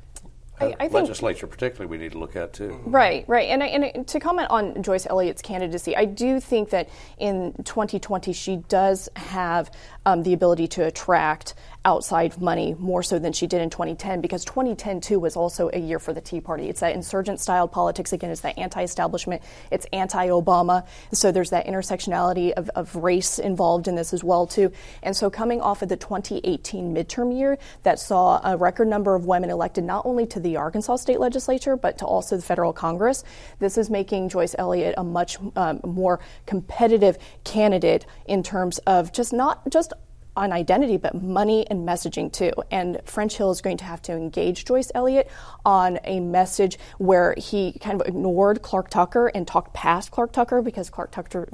I, 0.79 0.85
I 0.85 0.87
legislature, 0.87 1.47
particularly, 1.47 1.89
we 1.89 1.97
need 1.97 2.13
to 2.13 2.19
look 2.19 2.35
at 2.35 2.53
too. 2.53 2.79
Right, 2.85 3.25
right. 3.27 3.49
And, 3.49 3.63
and 3.63 4.07
to 4.07 4.19
comment 4.19 4.49
on 4.49 4.81
Joyce 4.83 5.05
Elliott's 5.05 5.41
candidacy, 5.41 5.95
I 5.95 6.05
do 6.05 6.39
think 6.39 6.69
that 6.71 6.89
in 7.17 7.53
2020 7.63 8.33
she 8.33 8.57
does 8.67 9.09
have 9.15 9.71
um, 10.05 10.23
the 10.23 10.33
ability 10.33 10.67
to 10.69 10.85
attract 10.85 11.53
outside 11.85 12.39
money 12.41 12.75
more 12.79 13.03
so 13.03 13.19
than 13.19 13.33
she 13.33 13.45
did 13.45 13.61
in 13.61 13.69
2010 13.69 14.21
because 14.21 14.45
2010 14.45 15.01
too 15.01 15.19
was 15.19 15.35
also 15.35 15.69
a 15.73 15.79
year 15.79 15.99
for 15.99 16.13
the 16.13 16.21
Tea 16.21 16.39
Party. 16.39 16.69
It's 16.69 16.79
that 16.79 16.95
insurgent 16.95 17.39
style 17.39 17.67
politics 17.67 18.13
again. 18.13 18.31
It's 18.31 18.41
that 18.41 18.57
anti-establishment. 18.57 19.41
It's 19.69 19.85
anti-Obama. 19.91 20.87
So 21.11 21.31
there's 21.31 21.49
that 21.49 21.67
intersectionality 21.67 22.51
of, 22.53 22.69
of 22.69 22.95
race 22.95 23.37
involved 23.37 23.87
in 23.87 23.95
this 23.95 24.13
as 24.13 24.23
well 24.23 24.47
too. 24.47 24.71
And 25.01 25.15
so 25.15 25.29
coming 25.29 25.59
off 25.59 25.81
of 25.81 25.89
the 25.89 25.97
2018 25.97 26.93
midterm 26.93 27.37
year 27.37 27.57
that 27.83 27.99
saw 27.99 28.39
a 28.43 28.55
record 28.55 28.87
number 28.87 29.15
of 29.15 29.25
women 29.25 29.49
elected 29.49 29.83
not 29.83 30.05
only 30.05 30.25
to 30.27 30.39
the 30.39 30.52
Arkansas 30.57 30.97
state 30.97 31.19
legislature 31.19 31.75
but 31.75 31.97
to 31.99 32.05
also 32.05 32.35
the 32.35 32.41
federal 32.41 32.73
Congress, 32.73 33.23
this 33.59 33.77
is 33.77 33.89
making 33.89 34.29
Joyce 34.29 34.55
Elliott 34.57 34.95
a 34.97 35.03
much 35.03 35.37
um, 35.55 35.79
more 35.83 36.19
competitive 36.45 37.17
candidate 37.43 38.05
in 38.25 38.43
terms 38.43 38.79
of 38.79 39.11
just 39.11 39.33
not 39.33 39.69
just 39.69 39.93
on 40.35 40.51
identity, 40.51 40.97
but 40.97 41.21
money 41.21 41.67
and 41.69 41.87
messaging 41.87 42.31
too. 42.31 42.51
And 42.71 42.99
French 43.05 43.37
Hill 43.37 43.51
is 43.51 43.61
going 43.61 43.77
to 43.77 43.83
have 43.83 44.01
to 44.03 44.13
engage 44.13 44.65
Joyce 44.65 44.91
Elliott 44.95 45.29
on 45.65 45.99
a 46.03 46.19
message 46.19 46.79
where 46.97 47.35
he 47.37 47.73
kind 47.73 47.99
of 47.99 48.07
ignored 48.07 48.61
Clark 48.61 48.89
Tucker 48.89 49.27
and 49.27 49.47
talked 49.47 49.73
past 49.73 50.11
Clark 50.11 50.31
Tucker 50.31 50.61
because 50.61 50.89
Clark 50.89 51.11
Tucker. 51.11 51.47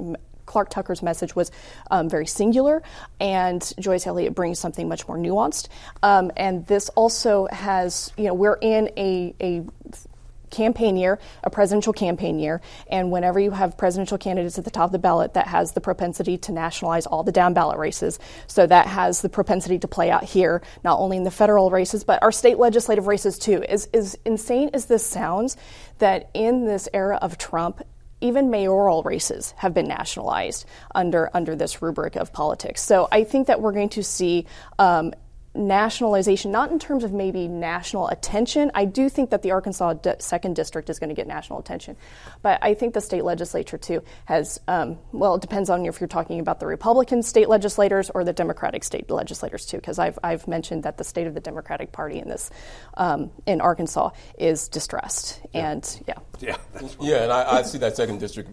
Clark 0.50 0.68
Tucker's 0.68 1.00
message 1.00 1.36
was 1.36 1.52
um, 1.92 2.08
very 2.08 2.26
singular, 2.26 2.82
and 3.20 3.72
Joyce 3.78 4.04
Elliott 4.04 4.34
brings 4.34 4.58
something 4.58 4.88
much 4.88 5.06
more 5.06 5.16
nuanced. 5.16 5.68
Um, 6.02 6.32
and 6.36 6.66
this 6.66 6.88
also 6.90 7.46
has, 7.52 8.12
you 8.18 8.24
know, 8.24 8.34
we're 8.34 8.58
in 8.60 8.90
a, 8.96 9.32
a 9.40 9.64
campaign 10.50 10.96
year, 10.96 11.20
a 11.44 11.50
presidential 11.50 11.92
campaign 11.92 12.40
year, 12.40 12.60
and 12.90 13.12
whenever 13.12 13.38
you 13.38 13.52
have 13.52 13.78
presidential 13.78 14.18
candidates 14.18 14.58
at 14.58 14.64
the 14.64 14.72
top 14.72 14.86
of 14.86 14.92
the 14.92 14.98
ballot, 14.98 15.34
that 15.34 15.46
has 15.46 15.70
the 15.70 15.80
propensity 15.80 16.36
to 16.36 16.50
nationalize 16.50 17.06
all 17.06 17.22
the 17.22 17.30
down 17.30 17.54
ballot 17.54 17.78
races. 17.78 18.18
So 18.48 18.66
that 18.66 18.88
has 18.88 19.22
the 19.22 19.28
propensity 19.28 19.78
to 19.78 19.86
play 19.86 20.10
out 20.10 20.24
here, 20.24 20.62
not 20.82 20.98
only 20.98 21.16
in 21.16 21.22
the 21.22 21.30
federal 21.30 21.70
races, 21.70 22.02
but 22.02 22.20
our 22.24 22.32
state 22.32 22.58
legislative 22.58 23.06
races 23.06 23.38
too. 23.38 23.62
As, 23.62 23.88
as 23.94 24.18
insane 24.24 24.70
as 24.74 24.86
this 24.86 25.06
sounds, 25.06 25.56
that 25.98 26.28
in 26.34 26.64
this 26.64 26.88
era 26.92 27.18
of 27.22 27.38
Trump, 27.38 27.82
even 28.20 28.50
mayoral 28.50 29.02
races 29.02 29.54
have 29.56 29.74
been 29.74 29.88
nationalized 29.88 30.66
under 30.94 31.30
under 31.34 31.56
this 31.56 31.82
rubric 31.82 32.16
of 32.16 32.32
politics. 32.32 32.82
So 32.82 33.08
I 33.10 33.24
think 33.24 33.46
that 33.46 33.60
we're 33.60 33.72
going 33.72 33.90
to 33.90 34.02
see 34.02 34.46
um, 34.78 35.14
nationalization, 35.54 36.52
not 36.52 36.70
in 36.70 36.78
terms 36.78 37.02
of 37.02 37.12
maybe 37.12 37.48
national 37.48 38.06
attention. 38.08 38.70
I 38.74 38.84
do 38.84 39.08
think 39.08 39.30
that 39.30 39.42
the 39.42 39.50
Arkansas 39.50 39.94
second 40.20 40.54
district 40.54 40.88
is 40.88 40.98
going 40.98 41.08
to 41.08 41.14
get 41.14 41.26
national 41.26 41.58
attention, 41.58 41.96
but 42.40 42.58
I 42.62 42.74
think 42.74 42.94
the 42.94 43.00
state 43.00 43.24
legislature 43.24 43.76
too 43.76 44.02
has. 44.26 44.60
Um, 44.68 44.98
well, 45.12 45.34
it 45.34 45.40
depends 45.40 45.68
on 45.68 45.84
if 45.86 46.00
you're 46.00 46.08
talking 46.08 46.38
about 46.38 46.60
the 46.60 46.66
Republican 46.66 47.22
state 47.22 47.48
legislators 47.48 48.10
or 48.10 48.22
the 48.22 48.32
Democratic 48.32 48.84
state 48.84 49.10
legislators 49.10 49.66
too, 49.66 49.78
because 49.78 49.98
I've 49.98 50.18
I've 50.22 50.46
mentioned 50.46 50.84
that 50.84 50.98
the 50.98 51.04
state 51.04 51.26
of 51.26 51.34
the 51.34 51.40
Democratic 51.40 51.90
Party 51.90 52.20
in 52.20 52.28
this 52.28 52.50
um, 52.94 53.30
in 53.46 53.60
Arkansas 53.60 54.10
is 54.38 54.68
distressed, 54.68 55.40
yeah. 55.52 55.70
and 55.70 56.02
yeah, 56.06 56.14
yeah, 56.38 56.56
yeah, 57.00 57.22
and 57.24 57.32
I, 57.32 57.58
I, 57.58 57.62
see 57.62 57.78
that 57.78 57.96
second 57.96 58.20
district. 58.20 58.50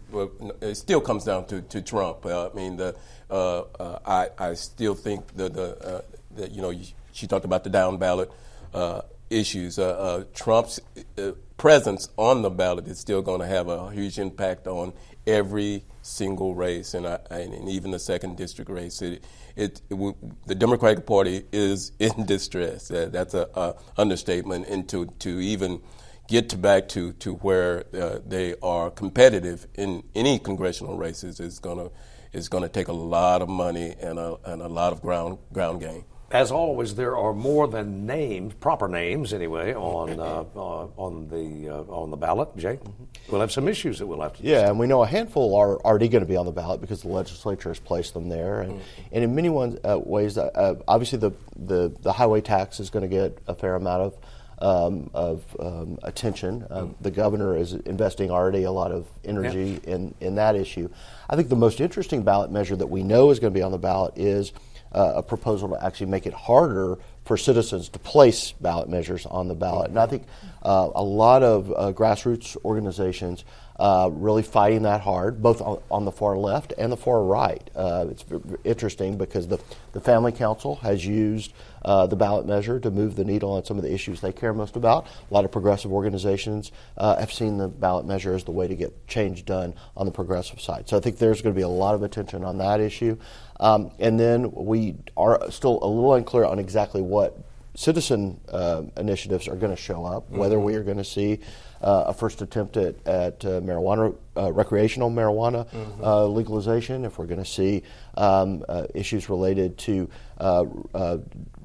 It 0.62 0.76
still 0.76 1.02
comes 1.02 1.26
down 1.26 1.46
to 1.48 1.62
to 1.62 1.82
Trump. 1.82 2.26
Uh, 2.26 2.50
I 2.50 2.54
mean, 2.56 2.78
the 2.78 2.96
uh, 3.30 3.60
uh, 3.80 4.00
I 4.06 4.30
I 4.38 4.54
still 4.56 4.96
think 4.96 5.36
the 5.36 5.50
the 5.50 5.98
uh, 5.98 6.02
that 6.38 6.52
you 6.52 6.62
know 6.62 6.74
she 7.12 7.28
talked 7.28 7.46
about 7.46 7.64
the 7.64 7.70
down 7.70 7.98
ballot 7.98 8.32
uh, 8.74 9.02
issues. 9.30 9.80
Uh, 9.80 9.90
uh, 9.90 10.24
Trump's 10.34 10.80
uh, 11.18 11.32
presence 11.58 12.10
on 12.18 12.42
the 12.42 12.50
ballot 12.50 12.88
is 12.88 13.00
still 13.00 13.22
going 13.22 13.42
to 13.42 13.48
have 13.48 13.68
a 13.68 13.92
huge 13.92 14.20
impact 14.20 14.68
on 14.68 14.94
every 15.26 15.84
single 16.02 16.56
race, 16.56 16.94
and, 16.94 17.06
I, 17.06 17.20
and 17.30 17.68
even 17.68 17.92
the 17.92 18.00
second 18.00 18.38
district 18.38 18.70
race. 18.70 19.02
It, 19.02 19.24
it, 19.56 19.82
it, 19.90 20.48
the 20.48 20.56
Democratic 20.56 21.06
Party 21.06 21.44
is 21.52 21.92
in 22.00 22.26
distress. 22.26 22.88
that's 22.88 23.34
a, 23.34 23.50
a, 23.56 23.76
understatement, 23.98 24.68
and 24.68 24.88
to 24.90 25.08
to 25.20 25.30
even 25.42 25.82
get 26.28 26.50
to 26.50 26.58
back 26.58 26.88
to 26.90 27.14
to 27.14 27.34
where 27.36 27.86
uh, 27.94 28.20
they 28.26 28.56
are 28.62 28.92
competitive 28.92 29.68
in 29.76 30.04
any 30.14 30.38
congressional 30.40 30.98
races 30.98 31.40
is 31.40 31.60
going 31.60 31.78
to 31.78 31.92
is 32.34 32.50
going 32.50 32.64
to 32.64 32.70
take 32.70 32.90
a 32.90 32.94
lot 32.94 33.42
of 33.42 33.50
money 33.50 33.96
and 34.02 34.20
a, 34.20 34.38
and 34.46 34.62
a 34.62 34.68
lot 34.68 34.92
of 34.94 35.02
ground 35.02 35.38
ground 35.52 35.80
game 35.80 36.04
as 36.30 36.52
always, 36.52 36.96
there 36.96 37.16
are 37.16 37.34
more 37.34 37.68
than 37.68 38.06
names, 38.06 38.54
proper 38.56 38.90
names 38.90 39.34
anyway, 39.34 39.74
on 39.74 40.20
uh, 40.20 40.44
uh, 40.56 40.88
on 40.98 41.30
the 41.30 41.70
uh, 41.70 41.82
on 41.84 42.12
the 42.12 42.18
ballot. 42.18 42.50
Jay, 42.58 42.76
mm-hmm. 42.76 43.04
we'll 43.32 43.40
have 43.40 43.52
some 43.52 43.68
issues 43.68 44.00
that 44.00 44.08
we'll 44.08 44.22
have 44.22 44.34
to. 44.36 44.44
Yeah, 44.44 44.56
discuss. 44.56 44.70
and 44.72 44.80
we 44.80 44.88
know 44.88 45.04
a 45.04 45.08
handful 45.08 45.56
are 45.56 45.78
already 45.78 46.10
going 46.10 46.24
to 46.24 46.28
be 46.28 46.36
on 46.36 46.46
the 46.46 46.52
ballot 46.52 46.82
because 46.82 47.02
the 47.02 47.08
legislature 47.08 47.70
has 47.70 47.80
placed 47.80 48.14
them 48.14 48.28
there, 48.28 48.62
and, 48.62 48.74
mm-hmm. 48.74 49.02
and 49.14 49.24
in 49.24 49.36
many 49.36 49.50
ones, 49.50 49.80
uh, 49.86 49.98
ways, 49.98 50.38
uh, 50.38 50.76
obviously 50.88 51.18
the, 51.18 51.32
the 51.56 51.96
the 52.02 52.12
highway 52.12 52.42
tax 52.42 52.82
is 52.82 52.90
going 52.90 53.04
to 53.04 53.16
get 53.16 53.38
a 53.48 53.56
fair 53.56 53.76
amount 53.76 54.02
of. 54.02 54.18
Um, 54.60 55.12
of 55.14 55.44
um, 55.60 56.00
attention. 56.02 56.62
mm 56.62 56.96
The 57.00 57.12
governor 57.12 57.56
is 57.56 57.74
investing 57.74 58.32
already 58.32 58.64
a 58.64 58.72
lot 58.72 58.92
of 58.92 59.06
energy 59.24 59.80
yeah. 59.84 59.94
in, 59.94 60.16
in 60.20 60.36
that 60.38 60.56
issue. 60.56 60.90
I 61.30 61.36
think 61.36 61.50
the 61.50 61.56
most 61.56 61.80
interesting 61.80 62.24
ballot 62.24 62.50
measure 62.50 62.76
that 62.76 62.88
we 62.88 63.04
know 63.04 63.30
is 63.30 63.38
going 63.38 63.54
to 63.54 63.56
be 63.56 63.62
on 63.62 63.72
the 63.72 63.78
ballot 63.78 64.14
is 64.16 64.54
uh, 64.98 65.14
a 65.18 65.24
proposal 65.24 65.70
to 65.70 65.86
actually 65.86 66.08
make 66.08 66.26
it 66.26 66.34
harder 66.34 66.98
for 67.24 67.38
citizens 67.38 67.90
to 67.90 68.00
place 68.00 68.54
ballot 68.54 68.90
measures 68.90 69.26
on 69.28 69.48
the 69.48 69.54
ballot. 69.54 69.90
And 69.90 70.00
I 70.00 70.08
think 70.08 70.24
uh, 70.64 70.90
a 70.96 71.04
lot 71.04 71.44
of 71.44 71.72
uh, 71.72 71.94
grassroots 71.94 72.58
organizations 72.66 73.46
uh, 73.80 74.10
really 74.12 74.44
fighting 74.44 74.84
that 74.84 75.02
hard, 75.02 75.42
both 75.42 75.62
on, 75.62 75.82
on, 75.92 76.06
the 76.06 76.12
far 76.12 76.36
left 76.36 76.74
and 76.78 76.92
the 76.92 76.98
far 76.98 77.24
right. 77.24 77.70
Uh, 77.76 78.08
it's 78.10 78.26
interesting 78.64 79.18
because 79.18 79.48
the, 79.48 79.60
the 79.94 80.02
Family 80.02 80.32
Council 80.32 80.76
has 80.78 81.06
used 81.06 81.54
uh, 81.86 82.08
the 82.08 82.16
ballot 82.16 82.46
measure 82.46 82.80
to 82.80 82.90
move 82.90 83.16
the 83.16 83.24
needle 83.24 83.52
on 83.52 83.64
some 83.64 83.78
of 83.78 83.84
the 83.84 83.94
issues 83.94 84.20
they 84.20 84.32
care 84.32 84.54
most 84.54 84.76
about. 84.76 85.06
A 85.30 85.34
lot 85.34 85.46
of 85.46 85.52
progressive 85.52 85.92
organizations 85.92 86.72
uh, 86.98 87.18
have 87.18 87.32
seen 87.32 87.58
the 87.58 87.68
ballot 87.68 88.06
measure 88.06 88.34
as 88.34 88.44
the 88.44 88.52
way 88.52 88.68
to 88.68 88.76
get 88.76 89.08
change 89.08 89.46
done 89.46 89.74
on 89.96 90.06
the 90.06 90.12
progressive 90.12 90.60
side. 90.60 90.90
So 90.90 90.98
I 90.98 91.00
think 91.00 91.18
there's 91.18 91.42
going 91.42 91.54
to 91.54 91.58
be 91.58 91.64
a 91.64 91.68
lot 91.68 91.94
of 91.94 92.04
attention 92.04 92.44
on 92.44 92.58
that 92.58 92.80
issue. 92.80 93.18
Um, 93.60 93.92
and 94.00 94.20
then 94.20 94.52
we 94.52 94.96
are 95.16 95.52
still 95.52 95.80
a 95.84 95.88
little 95.88 96.14
unclear 96.16 96.46
on 96.46 96.60
exactly 96.60 97.02
what 97.02 97.38
citizen 97.78 98.42
uh, 98.50 98.82
initiatives 98.98 99.48
are 99.48 99.56
going 99.56 99.74
to 99.74 99.82
show 99.82 100.04
up, 100.04 100.26
mm-hmm. 100.26 100.40
whether 100.40 100.60
we 100.60 100.74
are 100.74 100.82
going 100.82 100.98
to 100.98 101.04
see 101.04 101.40
uh, 101.80 102.06
a 102.08 102.14
first 102.14 102.42
attempt 102.42 102.76
at, 102.76 102.96
at 103.06 103.46
uh, 103.46 103.62
marijuana, 103.62 104.16
uh, 104.36 104.52
recreational 104.52 105.12
marijuana 105.12 105.64
mm-hmm. 105.70 106.04
Uh, 106.04 106.26
legalization, 106.26 107.06
if 107.06 107.20
we're 107.20 107.28
going 107.28 107.44
to 107.44 107.50
see 107.50 107.84
um, 108.16 108.66
uh, 108.68 108.88
issues 108.96 109.30
related 109.30 109.78
to 109.78 110.10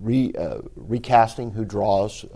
re, 0.03 0.35
recasting 0.77 1.51
who 1.51 1.65
draws 1.65 2.27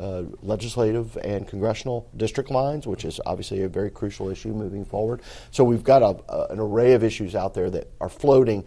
legislative 0.41 1.19
and 1.19 1.47
congressional 1.47 2.09
district 2.17 2.51
lines, 2.51 2.87
which 2.87 3.05
is 3.05 3.21
obviously 3.27 3.63
a 3.63 3.69
very 3.69 3.91
crucial 3.91 4.31
issue 4.31 4.55
moving 4.55 4.87
forward. 4.87 5.21
So 5.51 5.65
we've 5.65 5.85
got 5.85 6.01
a, 6.01 6.33
a, 6.33 6.47
an 6.47 6.61
array 6.61 6.95
of 6.95 7.05
issues 7.05 7.35
out 7.35 7.53
there 7.53 7.69
that 7.69 7.91
are 8.01 8.09
floating. 8.09 8.65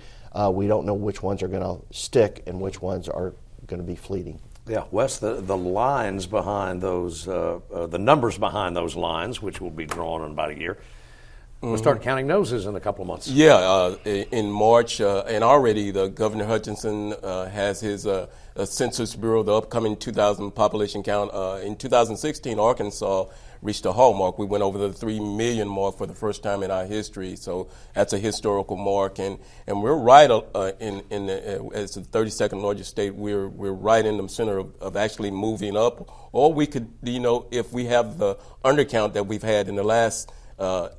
we 0.51 0.67
don't 0.67 0.85
know 0.85 0.93
which 0.93 1.23
ones 1.23 1.41
are 1.41 1.47
going 1.47 1.63
to 1.63 1.83
stick 1.97 2.43
and 2.45 2.61
which 2.61 2.79
ones 2.79 3.09
are 3.09 3.33
going 3.65 3.81
to 3.81 3.87
be 3.87 3.95
fleeting. 3.95 4.39
Yeah, 4.69 4.83
Wes, 4.91 5.17
the, 5.17 5.41
the 5.41 5.57
lines 5.57 6.27
behind 6.27 6.79
those, 6.79 7.27
uh, 7.27 7.59
uh, 7.73 7.87
the 7.87 7.97
numbers 7.97 8.37
behind 8.37 8.75
those 8.75 8.95
lines, 8.95 9.41
which 9.41 9.59
will 9.59 9.71
be 9.71 9.87
drawn 9.87 10.21
in 10.21 10.31
about 10.31 10.51
a 10.51 10.59
year, 10.59 10.77
We'll 11.61 11.77
start 11.77 11.97
mm-hmm. 11.97 12.03
counting 12.05 12.27
noses 12.27 12.65
in 12.67 12.75
a 12.77 12.79
couple 12.79 13.01
of 13.01 13.09
months. 13.09 13.27
Yeah, 13.27 13.55
uh, 13.55 13.97
in 14.05 14.49
March, 14.49 15.01
uh, 15.01 15.23
and 15.27 15.43
already 15.43 15.91
the 15.91 16.07
Governor 16.07 16.45
Hutchinson 16.45 17.13
uh, 17.21 17.49
has 17.49 17.81
his 17.81 18.07
uh, 18.07 18.27
Census 18.63 19.13
Bureau, 19.13 19.43
the 19.43 19.53
upcoming 19.53 19.97
2000 19.97 20.51
population 20.51 21.03
count. 21.03 21.31
Uh, 21.33 21.59
in 21.61 21.75
2016, 21.75 22.57
Arkansas 22.59 23.25
reached 23.61 23.85
a 23.85 23.91
hallmark. 23.91 24.39
We 24.39 24.45
went 24.45 24.63
over 24.63 24.77
the 24.77 24.93
three 24.93 25.19
million 25.19 25.67
mark 25.67 25.97
for 25.97 26.07
the 26.07 26.13
first 26.13 26.43
time 26.43 26.63
in 26.63 26.71
our 26.71 26.85
history, 26.85 27.35
so 27.35 27.69
that's 27.93 28.13
a 28.13 28.17
historical 28.17 28.77
mark. 28.77 29.19
And 29.19 29.37
and 29.67 29.83
we're 29.83 29.97
right 29.97 30.31
uh, 30.31 30.71
in 30.79 31.03
in 31.09 31.25
the, 31.25 31.59
uh, 31.59 31.67
as 31.69 31.95
the 31.95 32.01
32nd 32.01 32.61
largest 32.61 32.89
state. 32.89 33.15
We're 33.15 33.49
we're 33.49 33.73
right 33.73 34.05
in 34.05 34.15
the 34.15 34.29
center 34.29 34.59
of, 34.59 34.75
of, 34.79 34.95
actually 34.95 35.31
moving 35.31 35.75
up. 35.75 36.29
Or 36.31 36.53
we 36.53 36.67
could, 36.67 36.89
you 37.03 37.19
know, 37.19 37.47
if 37.51 37.73
we 37.73 37.85
have 37.85 38.17
the 38.17 38.35
undercount 38.63 39.13
that 39.13 39.25
we've 39.25 39.43
had 39.43 39.67
in 39.67 39.75
the 39.75 39.83
last 39.83 40.31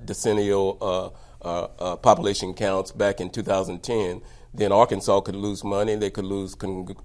decennial 0.05 0.79
uh, 0.81 1.11
uh, 1.43 1.69
uh, 1.79 1.97
population 1.97 2.55
counts 2.55 2.93
back 2.93 3.21
in 3.21 3.31
2010, 3.31 4.23
then 4.53 4.73
Arkansas 4.73 5.21
could 5.21 5.37
lose 5.37 5.63
money. 5.63 5.95
They 5.97 6.11
could 6.11 6.25
lose. 6.25 6.55
Con- 6.55 6.97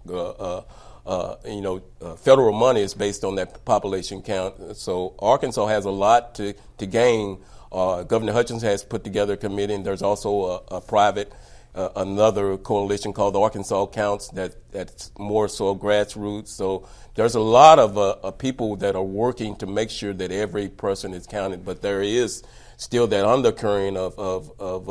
uh, 1.06 1.36
you 1.46 1.62
know, 1.62 1.82
uh, 2.02 2.16
federal 2.16 2.52
money 2.52 2.82
is 2.82 2.94
based 2.94 3.24
on 3.24 3.36
that 3.36 3.64
population 3.64 4.22
count. 4.22 4.76
So 4.76 5.14
Arkansas 5.20 5.68
has 5.68 5.86
a 5.86 5.92
lot 5.92 6.34
to, 6.36 6.54
to 6.80 6.86
gain. 6.88 7.38
Uh, 7.72 8.04
Governor 8.04 8.34
Hutchinson 8.34 8.68
has 8.70 8.84
put 8.84 9.04
together 9.04 9.34
a 9.34 9.38
committee, 9.38 9.76
and 9.76 9.86
there's 9.86 10.02
also 10.02 10.64
a, 10.72 10.78
a 10.78 10.82
private, 10.82 11.32
uh, 11.76 11.90
another 11.98 12.58
coalition 12.58 13.14
called 13.14 13.36
the 13.36 13.40
Arkansas 13.40 13.88
Counts 13.88 14.30
that, 14.30 14.56
that's 14.72 15.12
more 15.18 15.48
so 15.48 15.76
grassroots. 15.76 16.48
So 16.48 16.88
there's 17.16 17.36
a 17.36 17.40
lot 17.42 17.80
of 17.80 17.98
uh, 17.98 18.32
people 18.32 18.78
that 18.78 18.96
are 18.96 19.04
working 19.04 19.56
to 19.58 19.68
make 19.68 19.90
sure 19.90 20.14
that 20.14 20.32
every 20.32 20.70
person 20.70 21.14
is 21.14 21.28
counted, 21.28 21.66
but 21.66 21.82
there 21.82 22.02
is 22.02 22.44
still 22.78 23.08
that 23.08 23.26
undercurrent 23.26 23.98
of, 23.98 24.18
of, 24.18 24.52
of, 24.60 24.90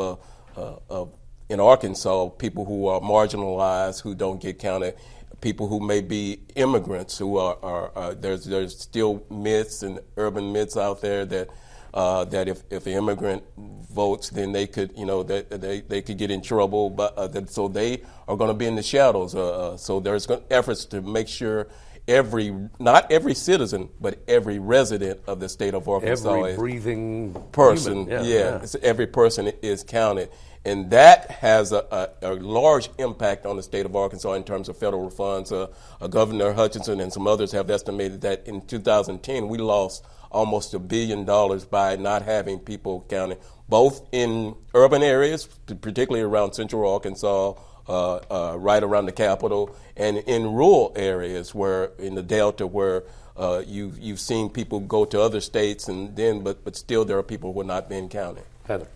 uh, 0.56 0.76
of 0.88 1.14
in 1.48 1.60
Arkansas, 1.60 2.28
people 2.28 2.64
who 2.64 2.86
are 2.86 3.00
marginalized, 3.00 4.02
who 4.02 4.14
don't 4.14 4.40
get 4.40 4.58
counted 4.58 4.94
people 5.40 5.68
who 5.68 5.78
may 5.78 6.00
be 6.00 6.40
immigrants 6.56 7.18
who 7.18 7.36
are, 7.36 7.58
are, 7.62 7.92
are 7.94 8.14
there's 8.14 8.46
there's 8.46 8.78
still 8.78 9.22
myths 9.30 9.82
and 9.82 10.00
urban 10.16 10.52
myths 10.52 10.74
out 10.74 11.02
there 11.02 11.26
that 11.26 11.50
uh, 11.94 12.24
that 12.24 12.48
if, 12.48 12.62
if 12.70 12.86
an 12.86 12.92
immigrant 12.92 13.42
votes, 13.56 14.28
then 14.30 14.50
they 14.50 14.66
could, 14.66 14.92
you 14.98 15.06
know, 15.06 15.22
they, 15.22 15.42
they, 15.42 15.80
they 15.80 16.02
could 16.02 16.18
get 16.18 16.30
in 16.30 16.42
trouble. 16.42 16.90
But 16.90 17.16
uh, 17.16 17.28
that, 17.28 17.48
so 17.50 17.68
they 17.68 18.02
are 18.26 18.36
going 18.36 18.48
to 18.48 18.54
be 18.54 18.66
in 18.66 18.74
the 18.74 18.82
shadows. 18.82 19.34
Uh, 19.34 19.72
uh 19.72 19.76
so 19.76 20.00
there's 20.00 20.26
efforts 20.50 20.84
to 20.86 21.00
make 21.00 21.28
sure 21.28 21.68
every, 22.08 22.52
not 22.80 23.10
every 23.12 23.34
citizen, 23.34 23.88
but 24.00 24.18
every 24.26 24.58
resident 24.58 25.20
of 25.28 25.38
the 25.38 25.48
state 25.48 25.72
of 25.72 25.88
Arkansas, 25.88 26.34
every 26.34 26.56
breathing 26.56 27.32
person, 27.52 28.08
yeah, 28.08 28.22
yeah, 28.22 28.60
yeah. 28.60 28.80
every 28.82 29.06
person 29.06 29.52
is 29.62 29.84
counted. 29.84 30.30
And 30.66 30.90
that 30.90 31.30
has 31.30 31.72
a, 31.72 32.10
a, 32.22 32.30
a, 32.30 32.34
large 32.34 32.88
impact 32.98 33.44
on 33.44 33.56
the 33.56 33.62
state 33.62 33.84
of 33.84 33.94
Arkansas 33.94 34.32
in 34.32 34.44
terms 34.44 34.70
of 34.70 34.78
federal 34.78 35.10
funds. 35.10 35.52
Uh, 35.52 35.66
uh, 36.00 36.06
Governor 36.06 36.54
Hutchinson 36.54 37.00
and 37.00 37.12
some 37.12 37.26
others 37.26 37.52
have 37.52 37.68
estimated 37.70 38.22
that 38.22 38.48
in 38.48 38.62
2010 38.62 39.48
we 39.48 39.58
lost 39.58 40.06
almost 40.34 40.74
a 40.74 40.78
billion 40.78 41.24
dollars 41.24 41.64
by 41.64 41.96
not 41.96 42.22
having 42.22 42.58
people 42.58 43.06
counted, 43.08 43.38
both 43.68 44.06
in 44.12 44.54
urban 44.74 45.02
areas, 45.02 45.46
particularly 45.80 46.20
around 46.20 46.52
central 46.52 46.92
Arkansas, 46.92 47.54
uh, 47.88 48.14
uh, 48.16 48.56
right 48.58 48.82
around 48.82 49.06
the 49.06 49.12
capital, 49.12 49.74
and 49.96 50.18
in 50.18 50.42
rural 50.52 50.92
areas 50.96 51.54
where 51.54 51.92
in 51.98 52.14
the 52.14 52.22
Delta 52.22 52.66
where 52.66 53.04
uh, 53.36 53.62
you've, 53.66 53.98
you've 53.98 54.20
seen 54.20 54.48
people 54.48 54.80
go 54.80 55.04
to 55.04 55.20
other 55.20 55.40
states 55.40 55.88
and 55.88 56.14
then, 56.16 56.42
but, 56.42 56.64
but 56.64 56.76
still 56.76 57.04
there 57.04 57.18
are 57.18 57.22
people 57.22 57.52
who 57.52 57.60
are 57.60 57.64
not 57.64 57.88
being 57.88 58.08
counted. 58.08 58.44
Heather. 58.66 58.88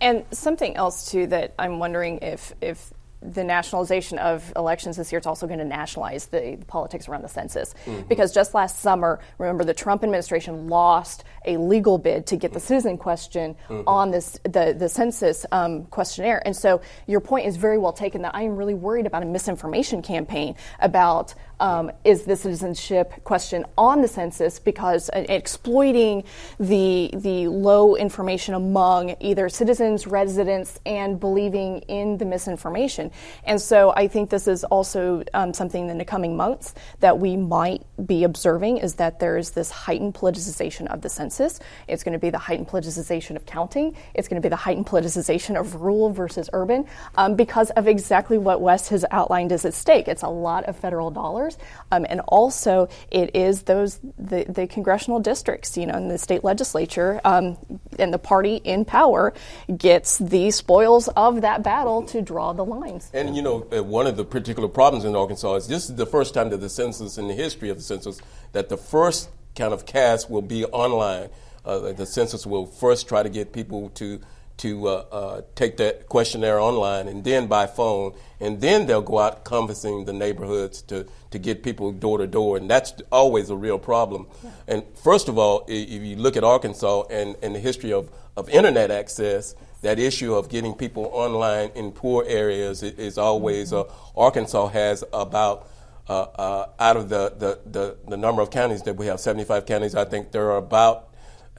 And 0.00 0.24
something 0.32 0.76
else 0.76 1.10
too 1.10 1.26
that 1.28 1.54
I'm 1.58 1.78
wondering 1.78 2.18
if 2.22 2.52
if 2.60 2.92
the 3.22 3.44
nationalization 3.44 4.18
of 4.18 4.52
elections 4.56 4.96
this 4.96 5.12
year, 5.12 5.18
it's 5.18 5.26
also 5.26 5.46
going 5.46 5.58
to 5.58 5.64
nationalize 5.64 6.26
the, 6.26 6.56
the 6.58 6.66
politics 6.66 7.08
around 7.08 7.22
the 7.22 7.28
census. 7.28 7.74
Mm-hmm. 7.86 8.08
Because 8.08 8.32
just 8.32 8.54
last 8.54 8.80
summer, 8.80 9.20
remember, 9.38 9.64
the 9.64 9.74
Trump 9.74 10.02
administration 10.02 10.68
lost 10.68 11.24
a 11.44 11.56
legal 11.56 11.98
bid 11.98 12.26
to 12.26 12.36
get 12.36 12.52
the 12.52 12.60
citizen 12.60 12.98
question 12.98 13.54
mm-hmm. 13.68 13.82
on 13.86 14.10
this 14.10 14.38
the, 14.44 14.74
the 14.76 14.88
census 14.88 15.46
um, 15.52 15.84
questionnaire. 15.86 16.42
And 16.44 16.56
so 16.56 16.80
your 17.06 17.20
point 17.20 17.46
is 17.46 17.56
very 17.56 17.78
well 17.78 17.92
taken 17.92 18.22
that 18.22 18.34
I 18.34 18.42
am 18.42 18.56
really 18.56 18.74
worried 18.74 19.06
about 19.06 19.22
a 19.22 19.26
misinformation 19.26 20.02
campaign 20.02 20.56
about 20.80 21.34
um, 21.62 21.92
is 22.04 22.24
the 22.24 22.34
citizenship 22.34 23.12
question 23.22 23.64
on 23.78 24.02
the 24.02 24.08
census 24.08 24.58
because 24.58 25.08
uh, 25.10 25.24
exploiting 25.28 26.24
the 26.58 27.10
the 27.14 27.46
low 27.46 27.94
information 27.94 28.54
among 28.54 29.14
either 29.20 29.48
citizens, 29.48 30.06
residents, 30.06 30.80
and 30.84 31.20
believing 31.20 31.78
in 31.82 32.18
the 32.18 32.24
misinformation. 32.24 33.12
And 33.44 33.60
so 33.60 33.92
I 33.96 34.08
think 34.08 34.28
this 34.28 34.48
is 34.48 34.64
also 34.64 35.22
um, 35.34 35.54
something 35.54 35.88
in 35.88 35.98
the 35.98 36.04
coming 36.04 36.36
months 36.36 36.74
that 36.98 37.18
we 37.20 37.36
might 37.36 37.82
be 38.06 38.24
observing 38.24 38.78
is 38.78 38.94
that 38.94 39.20
there 39.20 39.38
is 39.38 39.52
this 39.52 39.70
heightened 39.70 40.14
politicization 40.14 40.88
of 40.88 41.00
the 41.00 41.08
census. 41.08 41.60
It's 41.86 42.02
going 42.02 42.14
to 42.14 42.18
be 42.18 42.30
the 42.30 42.38
heightened 42.38 42.66
politicization 42.66 43.36
of 43.36 43.46
counting. 43.46 43.94
It's 44.14 44.26
going 44.26 44.42
to 44.42 44.44
be 44.44 44.50
the 44.50 44.56
heightened 44.56 44.86
politicization 44.86 45.58
of 45.58 45.76
rural 45.76 46.10
versus 46.10 46.50
urban 46.52 46.86
um, 47.14 47.36
because 47.36 47.70
of 47.70 47.86
exactly 47.86 48.36
what 48.36 48.60
Wes 48.60 48.88
has 48.88 49.04
outlined 49.12 49.52
as 49.52 49.64
at 49.64 49.74
stake. 49.74 50.08
It's 50.08 50.22
a 50.22 50.28
lot 50.28 50.64
of 50.64 50.76
federal 50.76 51.12
dollars 51.12 51.51
um, 51.90 52.06
and 52.08 52.20
also, 52.28 52.88
it 53.10 53.34
is 53.34 53.62
those 53.62 53.98
the, 54.18 54.44
the, 54.48 54.66
congressional 54.66 55.20
districts, 55.20 55.76
you 55.76 55.86
know, 55.86 55.94
in 55.94 56.08
the 56.08 56.18
state 56.18 56.44
legislature, 56.44 57.20
um, 57.24 57.58
and 57.98 58.12
the 58.12 58.18
party 58.18 58.56
in 58.56 58.84
power 58.84 59.32
gets 59.76 60.18
the 60.18 60.50
spoils 60.50 61.08
of 61.08 61.42
that 61.42 61.62
battle 61.62 62.02
to 62.04 62.22
draw 62.22 62.52
the 62.52 62.64
lines. 62.64 63.10
And 63.12 63.36
you 63.36 63.42
know, 63.42 63.66
uh, 63.72 63.82
one 63.82 64.06
of 64.06 64.16
the 64.16 64.24
particular 64.24 64.68
problems 64.68 65.04
in 65.04 65.14
Arkansas 65.14 65.54
is 65.56 65.68
this 65.68 65.90
is 65.90 65.96
the 65.96 66.06
first 66.06 66.34
time 66.34 66.50
that 66.50 66.58
the 66.58 66.70
census 66.70 67.18
in 67.18 67.28
the 67.28 67.34
history 67.34 67.68
of 67.70 67.76
the 67.76 67.82
census 67.82 68.20
that 68.52 68.68
the 68.68 68.76
first 68.76 69.30
kind 69.56 69.72
of 69.72 69.86
cast 69.86 70.30
will 70.30 70.42
be 70.42 70.64
online. 70.66 71.28
Uh, 71.64 71.92
the 71.92 72.06
census 72.06 72.44
will 72.46 72.66
first 72.66 73.06
try 73.06 73.22
to 73.22 73.28
get 73.28 73.52
people 73.52 73.90
to 73.90 74.20
to 74.58 74.88
uh, 74.88 75.04
uh, 75.10 75.42
take 75.54 75.76
that 75.78 76.08
questionnaire 76.08 76.60
online 76.60 77.08
and 77.08 77.24
then 77.24 77.46
by 77.46 77.66
phone, 77.66 78.14
and 78.40 78.60
then 78.60 78.86
they'll 78.86 79.02
go 79.02 79.18
out 79.18 79.44
canvassing 79.44 80.04
the 80.04 80.12
neighborhoods 80.12 80.82
to, 80.82 81.06
to 81.30 81.38
get 81.38 81.62
people 81.62 81.92
door 81.92 82.18
to 82.18 82.26
door, 82.26 82.56
and 82.56 82.68
that's 82.68 82.92
always 83.10 83.50
a 83.50 83.56
real 83.56 83.78
problem. 83.78 84.26
Yeah. 84.42 84.50
And 84.68 84.84
first 85.02 85.28
of 85.28 85.38
all, 85.38 85.64
if 85.68 86.02
you 86.02 86.16
look 86.16 86.36
at 86.36 86.44
Arkansas 86.44 87.04
and, 87.10 87.36
and 87.42 87.54
the 87.54 87.60
history 87.60 87.92
of, 87.92 88.10
of 88.36 88.48
internet 88.48 88.90
access, 88.90 89.54
that 89.82 89.98
issue 89.98 90.34
of 90.34 90.48
getting 90.48 90.74
people 90.74 91.10
online 91.12 91.70
in 91.74 91.92
poor 91.92 92.24
areas 92.26 92.82
is, 92.82 93.18
always 93.18 93.72
mm-hmm. 93.72 93.90
uh, 93.90 94.20
Arkansas 94.20 94.68
has 94.68 95.04
about 95.12 95.68
uh, 96.08 96.22
uh, 96.22 96.68
out 96.78 96.96
of 96.96 97.08
the, 97.08 97.32
the, 97.38 97.60
the, 97.70 97.96
the 98.08 98.16
number 98.16 98.42
of 98.42 98.50
counties 98.50 98.82
that 98.82 98.94
we 98.94 99.06
have, 99.06 99.20
75 99.20 99.66
counties, 99.66 99.94
I 99.94 100.04
think 100.04 100.32
there 100.32 100.50
are 100.50 100.56
about 100.56 101.11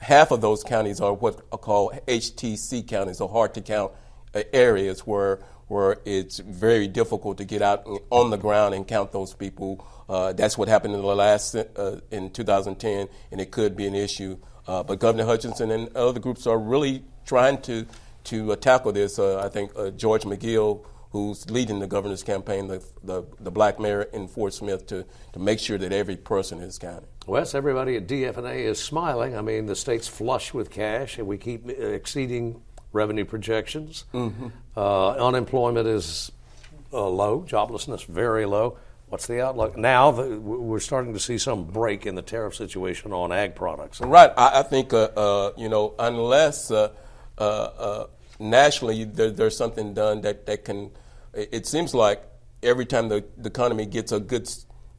half 0.04 0.30
of 0.30 0.40
those 0.40 0.62
counties 0.62 1.00
are 1.00 1.12
what 1.12 1.40
are 1.50 1.58
called 1.58 1.98
HTC 2.06 2.86
counties, 2.86 3.20
or 3.20 3.28
hard 3.28 3.54
to 3.54 3.60
count 3.60 3.92
uh, 4.34 4.42
areas 4.52 5.00
where 5.00 5.40
where 5.66 5.96
it's 6.04 6.38
very 6.40 6.86
difficult 6.86 7.38
to 7.38 7.44
get 7.44 7.62
out 7.62 7.86
on 8.10 8.28
the 8.28 8.36
ground 8.36 8.74
and 8.74 8.86
count 8.86 9.12
those 9.12 9.32
people. 9.32 9.84
Uh, 10.08 10.32
that's 10.34 10.58
what 10.58 10.68
happened 10.68 10.94
in 10.94 11.00
the 11.00 11.06
last 11.06 11.54
uh, 11.54 12.00
in 12.10 12.30
2010, 12.30 13.08
and 13.32 13.40
it 13.40 13.50
could 13.50 13.74
be 13.74 13.86
an 13.86 13.94
issue. 13.94 14.36
Uh, 14.66 14.82
but 14.82 14.98
Governor 14.98 15.24
Hutchinson 15.24 15.70
and 15.70 15.94
other 15.96 16.20
groups 16.20 16.46
are 16.46 16.58
really 16.58 17.02
trying 17.24 17.60
to 17.62 17.86
to 18.24 18.52
uh, 18.52 18.56
tackle 18.56 18.92
this. 18.92 19.18
Uh, 19.18 19.40
I 19.40 19.48
think 19.48 19.72
George 19.96 20.22
McGill 20.22 20.84
who's 21.14 21.48
leading 21.48 21.78
the 21.78 21.86
governor's 21.86 22.24
campaign, 22.24 22.66
the, 22.66 22.82
the, 23.04 23.22
the, 23.38 23.50
black 23.52 23.78
mayor 23.78 24.02
in 24.02 24.26
Fort 24.26 24.52
Smith, 24.52 24.84
to, 24.88 25.06
to 25.32 25.38
make 25.38 25.60
sure 25.60 25.78
that 25.78 25.92
every 25.92 26.16
person 26.16 26.58
is 26.58 26.76
counted. 26.76 27.06
Wes, 27.28 27.54
everybody 27.54 27.94
at 27.94 28.08
DF&A 28.08 28.64
is 28.64 28.80
smiling. 28.80 29.36
I 29.36 29.40
mean, 29.40 29.66
the 29.66 29.76
state's 29.76 30.08
flush 30.08 30.52
with 30.52 30.72
cash, 30.72 31.16
and 31.18 31.28
we 31.28 31.38
keep 31.38 31.70
exceeding 31.70 32.60
revenue 32.92 33.24
projections. 33.24 34.06
Mm-hmm. 34.12 34.48
Uh, 34.76 35.10
unemployment 35.10 35.86
is 35.86 36.32
uh, 36.92 37.06
low, 37.08 37.46
joblessness 37.48 38.04
very 38.04 38.44
low. 38.44 38.76
What's 39.06 39.28
the 39.28 39.40
outlook 39.40 39.76
now? 39.76 40.10
The, 40.10 40.40
we're 40.40 40.80
starting 40.80 41.12
to 41.12 41.20
see 41.20 41.38
some 41.38 41.62
break 41.62 42.06
in 42.06 42.16
the 42.16 42.22
tariff 42.22 42.56
situation 42.56 43.12
on 43.12 43.30
ag 43.30 43.54
products. 43.54 44.00
Right. 44.00 44.32
I, 44.36 44.58
I 44.58 44.62
think 44.64 44.92
uh, 44.92 45.10
uh, 45.16 45.52
you 45.56 45.68
know 45.68 45.94
unless 45.96 46.72
uh, 46.72 46.90
uh, 47.38 47.42
uh 47.42 48.06
nationally 48.40 49.04
there, 49.04 49.30
there's 49.30 49.56
something 49.56 49.94
done 49.94 50.22
that 50.22 50.46
that 50.46 50.64
can. 50.64 50.90
It 51.36 51.66
seems 51.66 51.94
like 51.94 52.22
every 52.62 52.86
time 52.86 53.08
the, 53.08 53.24
the 53.36 53.48
economy 53.48 53.86
gets 53.86 54.12
a 54.12 54.20
good 54.20 54.48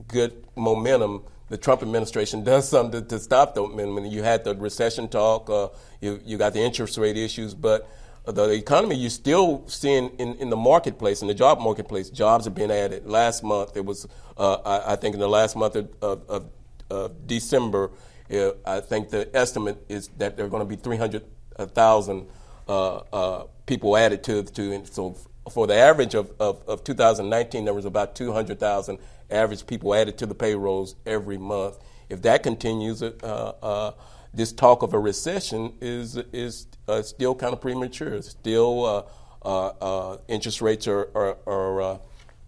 good 0.07 0.45
momentum, 0.55 1.23
the 1.49 1.57
Trump 1.57 1.81
administration 1.81 2.43
does 2.51 2.69
something 2.69 3.01
to, 3.01 3.07
to 3.07 3.19
stop 3.19 3.55
the 3.55 3.61
momentum. 3.61 4.05
You 4.05 4.23
had 4.23 4.43
the 4.43 4.55
recession 4.55 5.07
talk. 5.07 5.49
Uh, 5.49 5.69
you 6.01 6.19
you 6.25 6.37
got 6.37 6.53
the 6.53 6.61
interest 6.61 6.97
rate 6.97 7.17
issues, 7.17 7.53
but 7.53 7.89
the 8.25 8.51
economy 8.51 8.95
you're 8.95 9.09
still 9.09 9.63
seeing 9.67 10.09
in, 10.17 10.35
in 10.35 10.49
the 10.49 10.55
marketplace, 10.55 11.21
in 11.21 11.27
the 11.27 11.33
job 11.33 11.59
marketplace, 11.59 12.09
jobs 12.09 12.47
are 12.47 12.51
being 12.51 12.71
added. 12.71 13.05
Last 13.05 13.43
month, 13.43 13.77
it 13.77 13.85
was, 13.85 14.07
uh, 14.37 14.55
I, 14.65 14.93
I, 14.93 14.95
think 14.95 15.13
in 15.13 15.19
the 15.19 15.29
last 15.29 15.55
month 15.55 15.75
of, 15.75 15.89
of, 16.01 16.49
of 16.89 17.27
December, 17.27 17.91
uh, 18.33 18.51
I 18.65 18.79
think 18.79 19.09
the 19.09 19.29
estimate 19.35 19.85
is 19.89 20.09
that 20.17 20.37
there 20.37 20.45
are 20.45 20.49
going 20.49 20.61
to 20.61 20.65
be 20.65 20.75
300,000 20.75 22.27
uh, 22.67 22.95
uh, 22.95 23.43
people 23.67 23.95
added 23.95 24.23
to, 24.23 24.43
to 24.43 24.85
so 24.85 25.15
for 25.51 25.67
the 25.67 25.75
average 25.75 26.15
of, 26.15 26.31
of, 26.39 26.61
of 26.67 26.83
2019, 26.83 27.65
there 27.65 27.73
was 27.73 27.85
about 27.85 28.15
200,000 28.15 28.97
average 29.29 29.65
people 29.67 29.93
added 29.93 30.17
to 30.17 30.25
the 30.25 30.35
payrolls 30.35 30.95
every 31.05 31.37
month. 31.37 31.77
If 32.09 32.21
that 32.23 32.43
continues, 32.43 33.01
uh, 33.01 33.13
uh, 33.61 33.91
this 34.33 34.51
talk 34.51 34.83
of 34.83 34.93
a 34.93 34.99
recession 34.99 35.73
is 35.81 36.17
is 36.33 36.67
uh, 36.87 37.01
still 37.01 37.33
kind 37.33 37.53
of 37.53 37.61
premature. 37.61 38.21
Still, 38.21 38.85
uh, 38.85 39.03
uh, 39.43 39.67
uh, 39.81 40.17
interest 40.27 40.61
rates 40.61 40.87
are 40.87 41.09
are 41.15 41.37
are, 41.47 41.99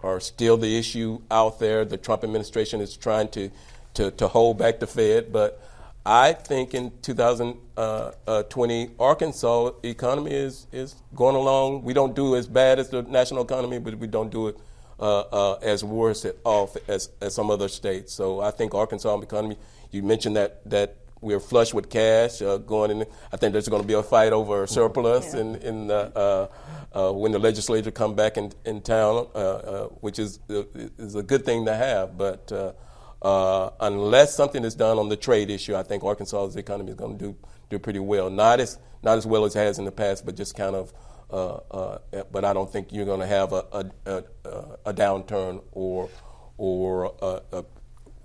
are, 0.02 0.20
still 0.20 0.58
the 0.58 0.78
issue 0.78 1.22
out 1.32 1.60
there. 1.60 1.86
The 1.86 1.98
Trump 1.98 2.24
administration 2.24 2.82
is 2.82 2.96
trying 2.96 3.30
to 3.30 3.50
to, 3.96 4.12
to 4.12 4.28
hold 4.28 4.60
back 4.60 4.80
the 4.80 4.88
Fed, 4.88 5.32
but 5.32 5.62
I 6.08 6.32
think 6.32 6.74
in 6.74 6.94
2020, 7.02 8.90
Arkansas 8.98 9.72
economy 9.84 10.32
is 10.32 10.66
is 10.72 10.96
going 11.14 11.36
along. 11.36 11.84
We 11.84 11.94
don't 11.94 12.16
do 12.16 12.38
as 12.38 12.48
bad 12.48 12.80
as 12.80 12.88
the 12.90 13.02
national 13.02 13.44
economy, 13.44 13.78
but 13.80 13.96
we 13.96 14.08
don't 14.08 14.32
do 14.32 14.48
it 14.48 14.58
uh, 15.02 15.20
uh, 15.20 15.54
as 15.62 15.84
worse 15.84 16.26
off 16.46 16.78
as, 16.88 17.10
as 17.20 17.36
some 17.36 17.52
other 17.52 17.68
states. 17.68 18.14
So 18.14 18.40
I 18.40 18.52
think 18.52 18.74
Arkansas 18.74 19.20
economy. 19.20 19.58
You 19.92 20.02
mentioned 20.02 20.38
that 20.38 20.62
that 20.70 20.96
we're 21.20 21.42
flush 21.42 21.74
with 21.74 21.90
cash 21.90 22.42
uh, 22.42 22.56
going 22.58 22.92
in. 22.92 23.06
I 23.34 23.36
think 23.36 23.52
there's 23.52 23.68
going 23.68 23.82
to 23.82 23.88
be 23.88 23.96
a 23.96 24.04
fight 24.04 24.32
over 24.32 24.66
surplus 24.66 25.34
yeah. 25.34 25.42
in, 25.42 25.56
in 25.58 25.92
uh, 25.92 26.48
uh, 26.94 27.12
when 27.12 27.34
the 27.34 27.40
legislature 27.40 27.92
come 27.92 28.16
back 28.16 28.38
in, 28.38 28.54
in 28.64 28.80
town, 28.80 29.28
uh, 29.36 29.38
uh, 29.38 29.88
which 30.00 30.20
is 30.20 30.40
is 30.48 31.16
a 31.16 31.24
good 31.24 31.44
thing 31.44 31.66
to 31.66 31.76
have. 31.76 32.18
But 32.18 32.50
uh, 33.22 33.70
unless 33.80 34.36
something 34.36 34.64
is 34.64 34.76
done 34.76 35.00
on 35.00 35.10
the 35.10 35.18
trade 35.18 35.50
issue, 35.50 35.76
I 35.76 35.84
think 35.84 36.04
Arkansas's 36.04 36.56
economy 36.56 36.92
is 36.92 36.98
going 36.98 37.18
to 37.18 37.26
do 37.26 37.36
do 37.70 37.80
pretty 37.80 38.00
well. 38.00 38.30
Not 38.30 38.60
as 38.60 38.78
not 39.04 39.18
as 39.18 39.26
well 39.26 39.46
as 39.46 39.56
it 39.56 39.60
has 39.60 39.80
in 39.80 39.86
the 39.86 39.92
past, 39.92 40.26
but 40.26 40.36
just 40.36 40.56
kind 40.56 40.76
of. 40.76 40.94
but 41.30 42.46
I 42.46 42.54
don't 42.54 42.72
think 42.72 42.92
you're 42.92 43.06
going 43.06 43.20
to 43.20 43.28
have 43.28 43.54
a, 43.54 43.66
a, 44.06 44.24
a, 44.46 44.78
a 44.88 44.94
downturn 44.94 45.62
or 45.72 46.10
or 46.58 47.14
a, 47.22 47.64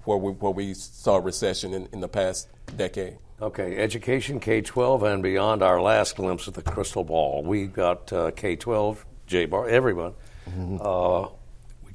where 0.05 0.19
we, 0.19 0.33
where 0.33 0.53
we 0.53 0.75
saw 0.75 1.17
recession 1.17 1.75
in, 1.75 1.89
in 1.93 2.01
the 2.01 2.09
past 2.09 2.49
decade. 2.77 3.19
Okay, 3.41 3.77
education, 3.77 4.39
K 4.39 4.61
12 4.61 5.03
and 5.03 5.23
beyond, 5.23 5.63
our 5.63 5.81
last 5.81 6.17
glimpse 6.17 6.47
of 6.47 6.55
the 6.55 6.63
crystal 6.63 7.03
ball. 7.03 7.43
We 7.43 7.67
got 7.67 8.13
uh, 8.13 8.31
K 8.31 8.57
12, 8.57 9.05
Jay 9.27 9.47
Barth, 9.47 9.71
everyone. 9.71 10.15
Mm-hmm. 10.49 10.77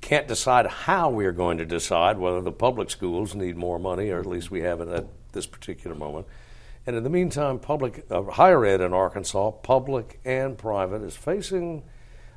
Can't 0.07 0.25
decide 0.25 0.67
how 0.67 1.09
we 1.09 1.25
are 1.25 1.33
going 1.33 1.57
to 1.57 1.65
decide 1.65 2.17
whether 2.17 2.39
the 2.39 2.51
public 2.51 2.89
schools 2.89 3.35
need 3.35 3.57
more 3.57 3.77
money, 3.77 4.09
or 4.09 4.19
at 4.19 4.25
least 4.25 4.49
we 4.49 4.61
have 4.61 4.79
it 4.79 4.87
at 4.87 5.05
this 5.33 5.45
particular 5.45 5.97
moment. 5.97 6.27
And 6.85 6.95
in 6.95 7.03
the 7.03 7.09
meantime, 7.09 7.59
public 7.59 8.05
uh, 8.09 8.23
higher 8.23 8.63
ed 8.63 8.79
in 8.79 8.93
Arkansas, 8.93 9.51
public 9.51 10.21
and 10.23 10.57
private, 10.57 11.01
is 11.01 11.13
facing 11.13 11.83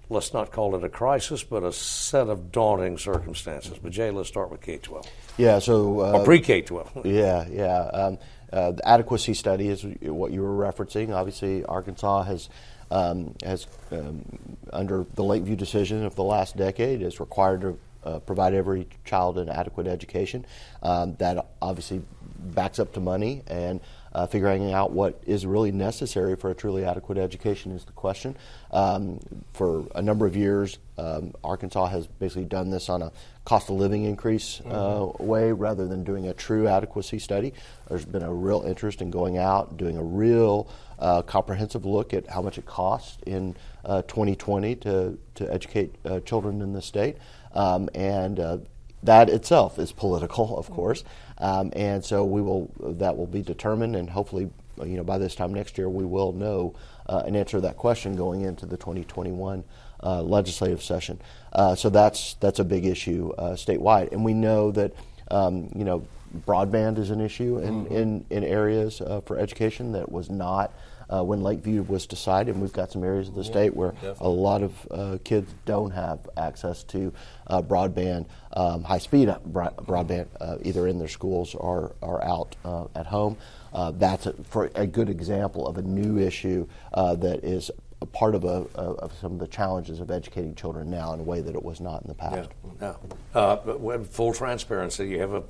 let's 0.09 0.35
not 0.35 0.51
call 0.51 0.75
it 0.75 0.83
a 0.83 0.89
crisis, 0.89 1.45
but 1.45 1.63
a 1.63 1.73
set 1.73 2.27
of 2.27 2.51
daunting 2.51 2.99
circumstances. 2.99 3.79
But 3.81 3.93
Jay, 3.93 4.11
let's 4.11 4.29
start 4.29 4.51
with 4.51 4.63
K 4.63 4.79
twelve. 4.79 5.07
Yeah, 5.37 5.61
so 5.61 6.01
uh, 6.01 6.19
or 6.19 6.25
pre 6.25 6.41
K 6.41 6.63
twelve. 6.63 6.91
Yeah, 7.05 7.47
yeah. 7.49 7.79
Um, 7.79 8.19
uh, 8.53 8.73
the 8.73 8.89
adequacy 8.89 9.35
study 9.35 9.69
is 9.69 9.87
what 10.03 10.33
you 10.33 10.43
were 10.43 10.73
referencing. 10.73 11.15
Obviously, 11.15 11.65
Arkansas 11.65 12.25
has 12.25 12.49
um, 12.91 13.35
has 13.45 13.67
um, 13.93 14.25
under 14.73 15.07
the 15.15 15.25
Lake 15.25 15.43
View 15.43 15.57
decision 15.57 16.05
of 16.05 16.15
the 16.15 16.25
last 16.25 16.57
decade 16.57 17.03
is 17.03 17.21
required 17.21 17.61
to 17.63 17.79
uh, 18.05 18.19
provide 18.21 18.55
every 18.55 18.89
child 19.05 19.39
an 19.39 19.49
adequate 19.49 19.87
education. 19.87 20.47
Um, 20.83 21.17
that 21.17 21.47
obviously 21.61 22.03
backs 22.39 22.79
up 22.79 22.95
to 22.95 23.01
money 23.01 23.43
and 23.47 23.81
uh, 24.13 24.27
figuring 24.27 24.73
out 24.73 24.91
what 24.91 25.23
is 25.27 25.47
really 25.47 25.71
necessary 25.71 26.35
for 26.35 26.51
a 26.51 26.55
truly 26.55 26.85
adequate 26.85 27.19
education 27.19 27.73
is 27.73 27.85
the 27.85 27.93
question. 27.93 28.37
Um, 28.73 29.21
for 29.53 29.87
a 29.95 30.03
number 30.03 30.27
of 30.27 30.37
years, 30.37 30.79
um, 30.99 31.35
Arkansas 31.45 31.87
has 31.87 32.07
basically 32.07 32.45
done 32.45 32.71
this 32.71 32.89
on 32.89 33.03
a 33.03 33.13
cost 33.45 33.71
of 33.71 33.77
living 33.77 34.05
increase 34.05 34.61
uh, 34.67 34.69
mm-hmm. 34.69 35.27
way 35.27 35.53
rather 35.53 35.87
than 35.87 36.03
doing 36.03 36.29
a 36.29 36.35
true 36.35 36.67
adequacy 36.67 37.19
study. 37.19 37.55
There's 37.89 38.05
been 38.05 38.23
a 38.23 38.33
real 38.33 38.63
interest 38.63 39.01
in 39.01 39.11
going 39.11 39.39
out, 39.39 39.77
doing 39.77 39.97
a 39.97 40.03
real 40.03 40.69
uh, 41.01 41.23
comprehensive 41.23 41.85
look 41.85 42.15
at 42.15 42.29
how 42.29 42.43
much 42.43 42.59
it 42.59 42.67
costs 42.67 43.19
in 43.27 43.57
2020 43.85 44.73
uh, 44.73 44.75
to, 44.81 45.19
to 45.35 45.53
educate 45.53 45.95
uh, 46.05 46.21
children 46.21 46.61
in 46.63 46.73
the 46.73 46.83
state. 46.83 47.17
Um, 47.55 47.89
and 47.95 48.39
uh, 48.39 48.59
that 49.03 49.31
itself 49.31 49.79
is 49.79 49.93
political, 49.93 50.59
of 50.59 50.71
course. 50.71 51.05
Um, 51.39 51.73
and 51.75 52.05
so 52.05 52.25
we 52.25 52.43
will 52.43 52.71
that 52.79 53.17
will 53.17 53.27
be 53.27 53.43
determined, 53.43 53.97
and 53.97 54.11
hopefully, 54.11 54.51
you 54.85 54.97
know, 54.97 55.05
by 55.05 55.19
this 55.19 55.35
time 55.35 55.55
next 55.55 55.79
year, 55.79 55.89
we 55.89 56.05
will 56.05 56.33
know 56.33 56.75
uh, 57.09 57.23
an 57.27 57.35
answer 57.35 57.57
to 57.57 57.61
that 57.63 57.77
question 57.77 58.15
going 58.15 58.43
into 58.43 58.67
the 58.67 58.77
2021 58.77 59.65
uh, 60.03 60.23
legislative 60.23 60.83
session. 60.83 61.21
Uh, 61.53 61.75
so 61.75 61.89
that's 61.89 62.35
that's 62.35 62.59
a 62.59 62.65
big 62.65 62.85
issue 62.85 63.33
uh, 63.39 63.53
statewide, 63.53 64.13
and 64.13 64.25
we 64.25 64.35
know 64.35 64.71
that 64.71 64.93
um, 65.31 65.71
you 65.75 65.85
know 65.85 66.07
broadband 66.47 66.99
is 66.99 67.11
an 67.11 67.21
issue 67.21 67.59
in 67.59 67.85
mm-hmm. 67.85 67.95
in, 67.95 68.27
in 68.31 68.45
areas 68.45 69.01
uh, 69.01 69.21
for 69.23 69.39
education 69.39 69.93
that 69.93 70.13
was 70.13 70.31
not 70.31 70.73
uh, 71.13 71.23
when 71.23 71.43
Lake 71.43 71.61
View 71.61 71.83
was 71.83 72.07
decided. 72.07 72.55
And 72.55 72.63
we've 72.63 72.73
got 72.73 72.91
some 72.93 73.05
areas 73.05 73.29
of 73.29 73.35
the 73.35 73.43
yeah, 73.43 73.51
state 73.51 73.77
where 73.77 73.93
definitely. 73.93 74.27
a 74.27 74.29
lot 74.29 74.63
of 74.63 74.89
uh, 74.91 75.19
kids 75.25 75.53
don't 75.65 75.91
have 75.91 76.29
access 76.37 76.83
to 76.85 77.13
uh, 77.47 77.61
broadband, 77.63 78.27
um, 78.53 78.83
high 78.85 78.99
speed 78.99 79.29
broadband, 79.29 80.29
uh, 80.41 80.57
either 80.63 80.87
in 80.87 80.99
their 80.99 81.09
schools 81.09 81.55
or, 81.55 81.95
or 82.01 82.23
out 82.25 82.57
uh, 82.65 82.87
at 82.95 83.07
home. 83.07 83.37
Uh, 83.73 83.93
that's 83.93 84.27
a, 84.27 84.33
for 84.45 84.71
a 84.75 84.87
good 84.87 85.09
example 85.09 85.67
of 85.67 85.79
a 85.79 85.83
new 85.83 86.19
issue 86.19 86.67
that 86.95 87.41
is 87.45 87.71
a 88.03 88.07
part 88.07 88.35
of, 88.35 88.45
a, 88.45 88.67
of 88.77 89.13
some 89.21 89.33
of 89.33 89.39
the 89.39 89.47
challenges 89.47 90.01
of 90.01 90.11
educating 90.11 90.55
children 90.55 90.91
now 90.91 91.13
in 91.13 91.21
a 91.21 91.23
way 91.23 91.41
that 91.41 91.55
it 91.55 91.63
was 91.63 91.81
not 91.81 92.01
in 92.03 92.09
the 92.09 92.15
past. 92.15 92.51
Yeah, 92.81 92.95
yeah. 93.35 93.41
Uh, 93.41 93.99
full 94.05 94.33
transparency, 94.33 95.09
you 95.09 95.21
have 95.21 95.35
a 95.35 95.43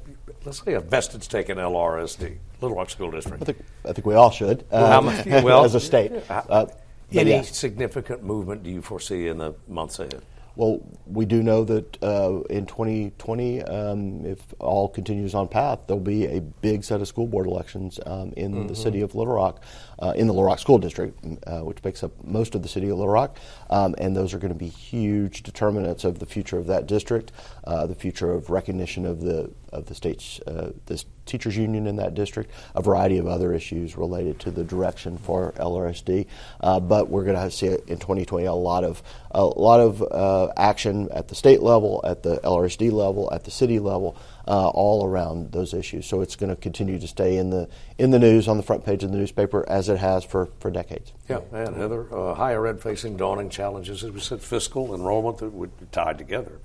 let's 0.45 0.65
say 0.65 0.75
a 0.75 0.81
vested 0.81 1.23
stake 1.23 1.49
in 1.49 1.59
LRSD, 1.59 2.37
Little 2.61 2.77
Rock 2.77 2.91
School 2.91 3.11
District. 3.11 3.43
I 3.43 3.45
think, 3.45 3.59
I 3.85 3.93
think 3.93 4.07
we 4.07 4.15
all 4.15 4.31
should. 4.31 4.65
Uh, 4.71 5.01
much, 5.01 5.27
well, 5.27 5.65
as 5.65 5.75
a 5.75 5.81
state. 5.81 6.13
Uh, 6.29 6.67
any 7.13 7.31
yeah. 7.31 7.43
significant 7.43 8.23
movement 8.23 8.63
do 8.63 8.71
you 8.71 8.83
foresee 8.83 9.29
in 9.29 9.39
the 9.39 9.55
months 9.69 9.99
ahead? 9.99 10.23
Well, 10.61 10.83
we 11.07 11.25
do 11.25 11.43
know 11.43 11.65
that 11.65 12.03
uh, 12.03 12.43
in 12.51 12.67
2020, 12.67 13.63
um, 13.63 14.27
if 14.27 14.41
all 14.59 14.91
continues 14.91 15.35
on 15.35 15.49
path, 15.49 15.79
there'll 15.87 16.03
be 16.03 16.27
a 16.27 16.43
big 16.43 16.85
set 16.85 17.01
of 17.01 17.09
school 17.09 17.27
board 17.27 17.47
elections 17.47 17.99
um, 18.05 18.35
in 18.37 18.53
mm-hmm. 18.53 18.67
the 18.67 18.77
city 18.77 19.01
of 19.01 19.15
Little 19.15 19.33
Rock, 19.33 19.65
uh, 20.01 20.13
in 20.15 20.27
the 20.27 20.35
Little 20.35 20.45
Rock 20.45 20.59
School 20.59 20.77
District, 20.77 21.19
uh, 21.47 21.61
which 21.61 21.83
makes 21.83 22.05
up 22.05 22.13
most 22.23 22.55
of 22.55 22.63
the 22.63 22.69
city 22.69 22.91
of 22.91 22.99
Little 22.99 23.11
Rock. 23.11 23.39
Um, 23.71 23.95
and 23.97 24.15
those 24.15 24.35
are 24.35 24.39
going 24.39 24.53
to 24.53 24.59
be 24.59 24.69
huge 24.69 25.45
determinants 25.45 26.05
of 26.05 26.19
the 26.19 26.27
future 26.27 26.59
of 26.59 26.67
that 26.67 26.87
district, 26.87 27.33
uh, 27.65 27.87
the 27.87 27.95
future 27.95 28.31
of 28.31 28.51
recognition 28.51 29.07
of 29.07 29.23
the 29.23 29.51
of 29.73 29.87
the 29.87 29.95
state's 29.95 30.41
uh, 30.41 30.73
this 30.87 31.05
teachers 31.27 31.57
union 31.57 31.87
in 31.87 31.97
that 31.97 32.15
district, 32.15 32.51
a 32.75 32.83
variety 32.83 33.19
of 33.19 33.27
other 33.27 33.55
issues 33.55 33.97
related 33.97 34.39
to 34.41 34.51
the 34.51 34.65
direction 34.65 35.17
for 35.17 35.53
LRSD. 35.53 36.27
Uh, 36.61 36.81
but 36.81 37.09
we're 37.09 37.25
going 37.25 37.37
to 37.37 37.51
see 37.51 37.69
in 37.69 37.99
2020 37.99 38.47
a 38.47 38.53
lot 38.53 38.85
of 38.85 39.03
a 39.33 39.45
lot 39.45 39.79
of 39.79 40.03
uh, 40.03 40.53
action 40.57 41.09
at 41.13 41.29
the 41.29 41.35
state 41.35 41.63
level, 41.63 42.01
at 42.05 42.23
the 42.23 42.39
LRSD 42.39 42.91
level, 42.91 43.33
at 43.33 43.45
the 43.45 43.51
city 43.51 43.79
level, 43.79 44.17
uh, 44.49 44.69
all 44.71 45.07
around 45.07 45.53
those 45.53 45.73
issues. 45.73 46.07
So 46.07 46.21
it's 46.21 46.35
going 46.35 46.51
to 46.51 46.57
continue 46.57 46.99
to 46.99 47.07
stay 47.07 47.37
in 47.37 47.51
the 47.51 47.69
in 47.99 48.11
the 48.11 48.19
news 48.19 48.49
on 48.49 48.57
the 48.57 48.63
front 48.65 48.85
page 48.85 49.05
of 49.05 49.13
the 49.13 49.19
newspaper 49.19 49.65
as 49.69 49.89
it 49.89 49.99
has 49.99 50.25
for, 50.25 50.49
for 50.59 50.71
decades. 50.71 51.13
Yeah, 51.29 51.41
and 51.53 51.77
Heather, 51.77 52.13
uh, 52.13 52.35
higher 52.35 52.67
ed 52.67 52.81
facing 52.81 53.17
daunting 53.17 53.51
challenges, 53.51 54.03
as 54.03 54.11
we 54.11 54.21
said, 54.21 54.43
fiscal 54.43 54.95
enrollment 54.95 55.39
that 55.39 55.51
would 55.51 55.79
be 55.79 55.87
tied 55.93 56.19
together. 56.19 56.59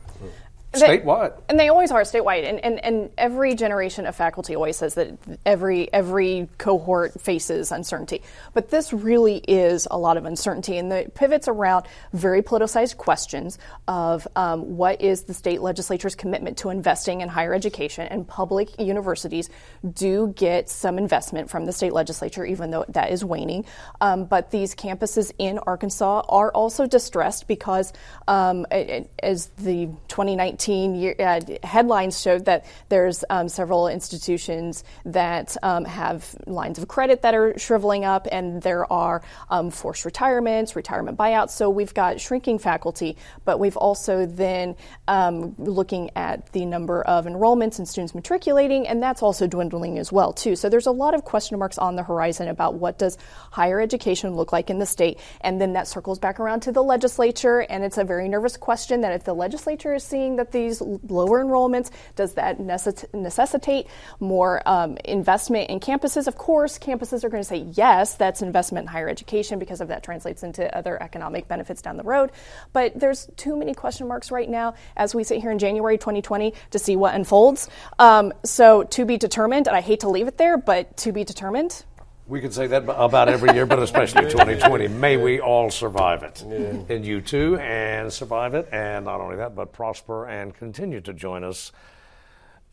Statewide. 0.75 1.41
And 1.49 1.59
they 1.59 1.69
always 1.69 1.91
are 1.91 2.01
statewide. 2.01 2.47
And, 2.47 2.63
and, 2.63 2.83
and 2.83 3.09
every 3.17 3.55
generation 3.55 4.05
of 4.05 4.15
faculty 4.15 4.55
always 4.55 4.77
says 4.77 4.95
that 4.95 5.17
every 5.45 5.91
every 5.93 6.49
cohort 6.57 7.19
faces 7.21 7.71
uncertainty. 7.71 8.21
But 8.53 8.69
this 8.69 8.93
really 8.93 9.37
is 9.37 9.87
a 9.89 9.97
lot 9.97 10.17
of 10.17 10.25
uncertainty, 10.25 10.77
and 10.77 10.91
the 10.91 11.11
pivots 11.13 11.47
around 11.47 11.85
very 12.13 12.41
politicized 12.41 12.97
questions 12.97 13.57
of 13.87 14.27
um, 14.35 14.77
what 14.77 15.01
is 15.01 15.23
the 15.23 15.33
state 15.33 15.61
legislature's 15.61 16.15
commitment 16.15 16.57
to 16.57 16.69
investing 16.69 17.21
in 17.21 17.29
higher 17.29 17.53
education, 17.53 18.07
and 18.07 18.27
public 18.27 18.79
universities 18.79 19.49
do 19.93 20.33
get 20.35 20.69
some 20.69 20.97
investment 20.97 21.49
from 21.49 21.65
the 21.65 21.71
state 21.71 21.93
legislature, 21.93 22.45
even 22.45 22.71
though 22.71 22.85
that 22.89 23.11
is 23.11 23.23
waning. 23.23 23.65
Um, 24.01 24.25
but 24.25 24.51
these 24.51 24.75
campuses 24.75 25.31
in 25.37 25.59
Arkansas 25.59 26.23
are 26.27 26.51
also 26.51 26.87
distressed 26.87 27.47
because, 27.47 27.93
um, 28.27 28.65
as 28.71 29.47
the 29.57 29.87
2019 30.07 30.64
year, 30.73 31.15
uh, 31.19 31.41
headlines 31.63 32.21
showed, 32.21 32.45
that 32.45 32.65
there's 32.89 33.23
um, 33.29 33.49
several 33.49 33.87
institutions 33.87 34.83
that 35.05 35.55
um, 35.61 35.85
have 35.85 36.35
lines 36.47 36.77
of 36.79 36.87
credit 36.87 37.21
that 37.21 37.33
are 37.33 37.57
shriveling 37.57 38.05
up, 38.05 38.27
and 38.31 38.61
there 38.61 38.91
are 38.91 39.21
um, 39.49 39.69
forced 39.69 40.05
retirements, 40.05 40.75
retirement 40.75 41.17
buyouts. 41.17 41.51
So 41.51 41.69
we've 41.69 41.93
got 41.93 42.19
shrinking 42.19 42.59
faculty, 42.59 43.17
but 43.43 43.59
we've 43.59 43.77
also 43.77 44.25
then 44.25 44.75
um, 45.07 45.55
looking 45.57 46.09
at 46.15 46.51
the 46.53 46.65
number 46.65 47.01
of 47.03 47.25
enrollments 47.25 47.77
and 47.77 47.87
students 47.87 48.15
matriculating, 48.15 48.87
and 48.87 49.01
that's 49.01 49.21
also 49.21 49.47
dwindling 49.47 49.99
as 49.99 50.11
well 50.11 50.33
too. 50.33 50.55
So 50.55 50.69
there's 50.69 50.87
a 50.87 50.91
lot 50.91 51.13
of 51.13 51.23
question 51.23 51.59
marks 51.59 51.77
on 51.77 51.95
the 51.95 52.03
horizon 52.03 52.47
about 52.47 52.75
what 52.75 52.97
does 52.97 53.17
higher 53.51 53.79
education 53.79 54.35
look 54.35 54.51
like 54.51 54.69
in 54.69 54.79
the 54.79 54.85
state, 54.85 55.19
and 55.41 55.59
then 55.59 55.73
that 55.73 55.87
circles 55.87 56.19
back 56.19 56.39
around 56.39 56.61
to 56.61 56.71
the 56.71 56.83
legislature, 56.83 57.59
and 57.59 57.83
it's 57.83 57.97
a 57.97 58.03
very 58.03 58.27
nervous 58.29 58.57
question 58.57 59.01
that 59.01 59.11
if 59.13 59.23
the 59.23 59.33
legislature 59.33 59.93
is 59.93 60.03
seeing 60.03 60.35
that 60.37 60.51
these 60.55 60.81
lower 60.81 61.43
enrollments, 61.43 61.91
does 62.15 62.33
that 62.35 62.59
necessitate 62.59 63.87
more 64.19 64.61
um, 64.65 64.97
investment 65.03 65.69
in 65.69 65.79
campuses? 65.79 66.27
Of 66.27 66.37
course, 66.37 66.79
campuses 66.79 67.23
are 67.23 67.29
going 67.29 67.43
to 67.43 67.47
say 67.47 67.57
yes, 67.73 68.15
that's 68.15 68.41
investment 68.41 68.83
in 68.83 68.87
higher 68.87 69.09
education 69.09 69.59
because 69.59 69.81
of 69.81 69.89
that 69.89 70.01
translates 70.01 70.43
into 70.43 70.75
other 70.75 71.01
economic 71.01 71.47
benefits 71.47 71.81
down 71.81 71.97
the 71.97 72.03
road. 72.03 72.31
But 72.71 72.97
there's 72.97 73.27
too 73.35 73.57
many 73.57 73.73
question 73.73 74.07
marks 74.07 74.31
right 74.31 74.49
now 74.49 74.75
as 74.95 75.13
we 75.13 75.23
sit 75.23 75.41
here 75.41 75.51
in 75.51 75.59
January 75.59 75.97
2020 75.97 76.53
to 76.71 76.79
see 76.79 76.95
what 76.95 77.13
unfolds. 77.13 77.69
Um, 77.99 78.33
so 78.43 78.83
to 78.83 79.05
be 79.05 79.17
determined, 79.17 79.67
and 79.67 79.75
I 79.75 79.81
hate 79.81 79.99
to 80.01 80.09
leave 80.09 80.27
it 80.27 80.37
there, 80.37 80.57
but 80.57 80.95
to 80.97 81.11
be 81.11 81.23
determined. 81.23 81.83
We 82.27 82.41
can 82.41 82.51
say 82.51 82.65
that 82.67 82.83
about 82.87 83.29
every 83.29 83.53
year, 83.53 83.65
but 83.67 83.77
especially 83.79 84.23
2020. 84.31 84.87
May 84.87 85.15
we 85.17 85.39
all 85.39 85.69
survive 85.69 86.23
it. 86.23 86.43
Yeah. 86.47 86.95
And 86.95 87.05
you 87.05 87.21
too, 87.21 87.57
and 87.59 88.11
survive 88.11 88.55
it. 88.55 88.67
And 88.71 89.05
not 89.05 89.21
only 89.21 89.35
that, 89.35 89.55
but 89.55 89.71
prosper 89.71 90.25
and 90.27 90.53
continue 90.55 91.01
to 91.01 91.13
join 91.13 91.43
us 91.43 91.71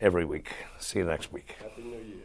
every 0.01 0.25
week. 0.25 0.51
See 0.79 0.99
you 0.99 1.05
next 1.05 1.31
week. 1.31 1.55
Happy 1.61 1.83
New 1.83 1.89
Year. 1.91 2.17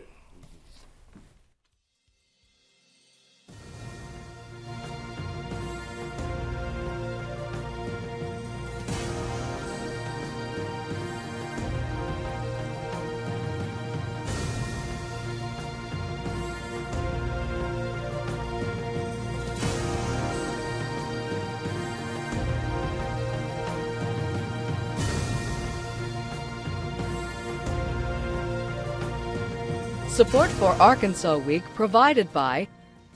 Support 30.19 30.51
for 30.51 30.71
Arkansas 30.83 31.37
Week 31.37 31.63
provided 31.77 32.33
by 32.33 32.67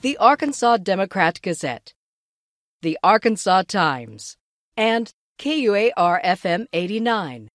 the 0.03 0.17
Arkansas 0.19 0.77
Democrat 0.77 1.41
Gazette, 1.43 1.95
the 2.81 2.97
Arkansas 3.03 3.65
Times, 3.67 4.37
and 4.77 5.11
KUAR 5.37 6.21
FM 6.23 6.67
89. 6.73 7.49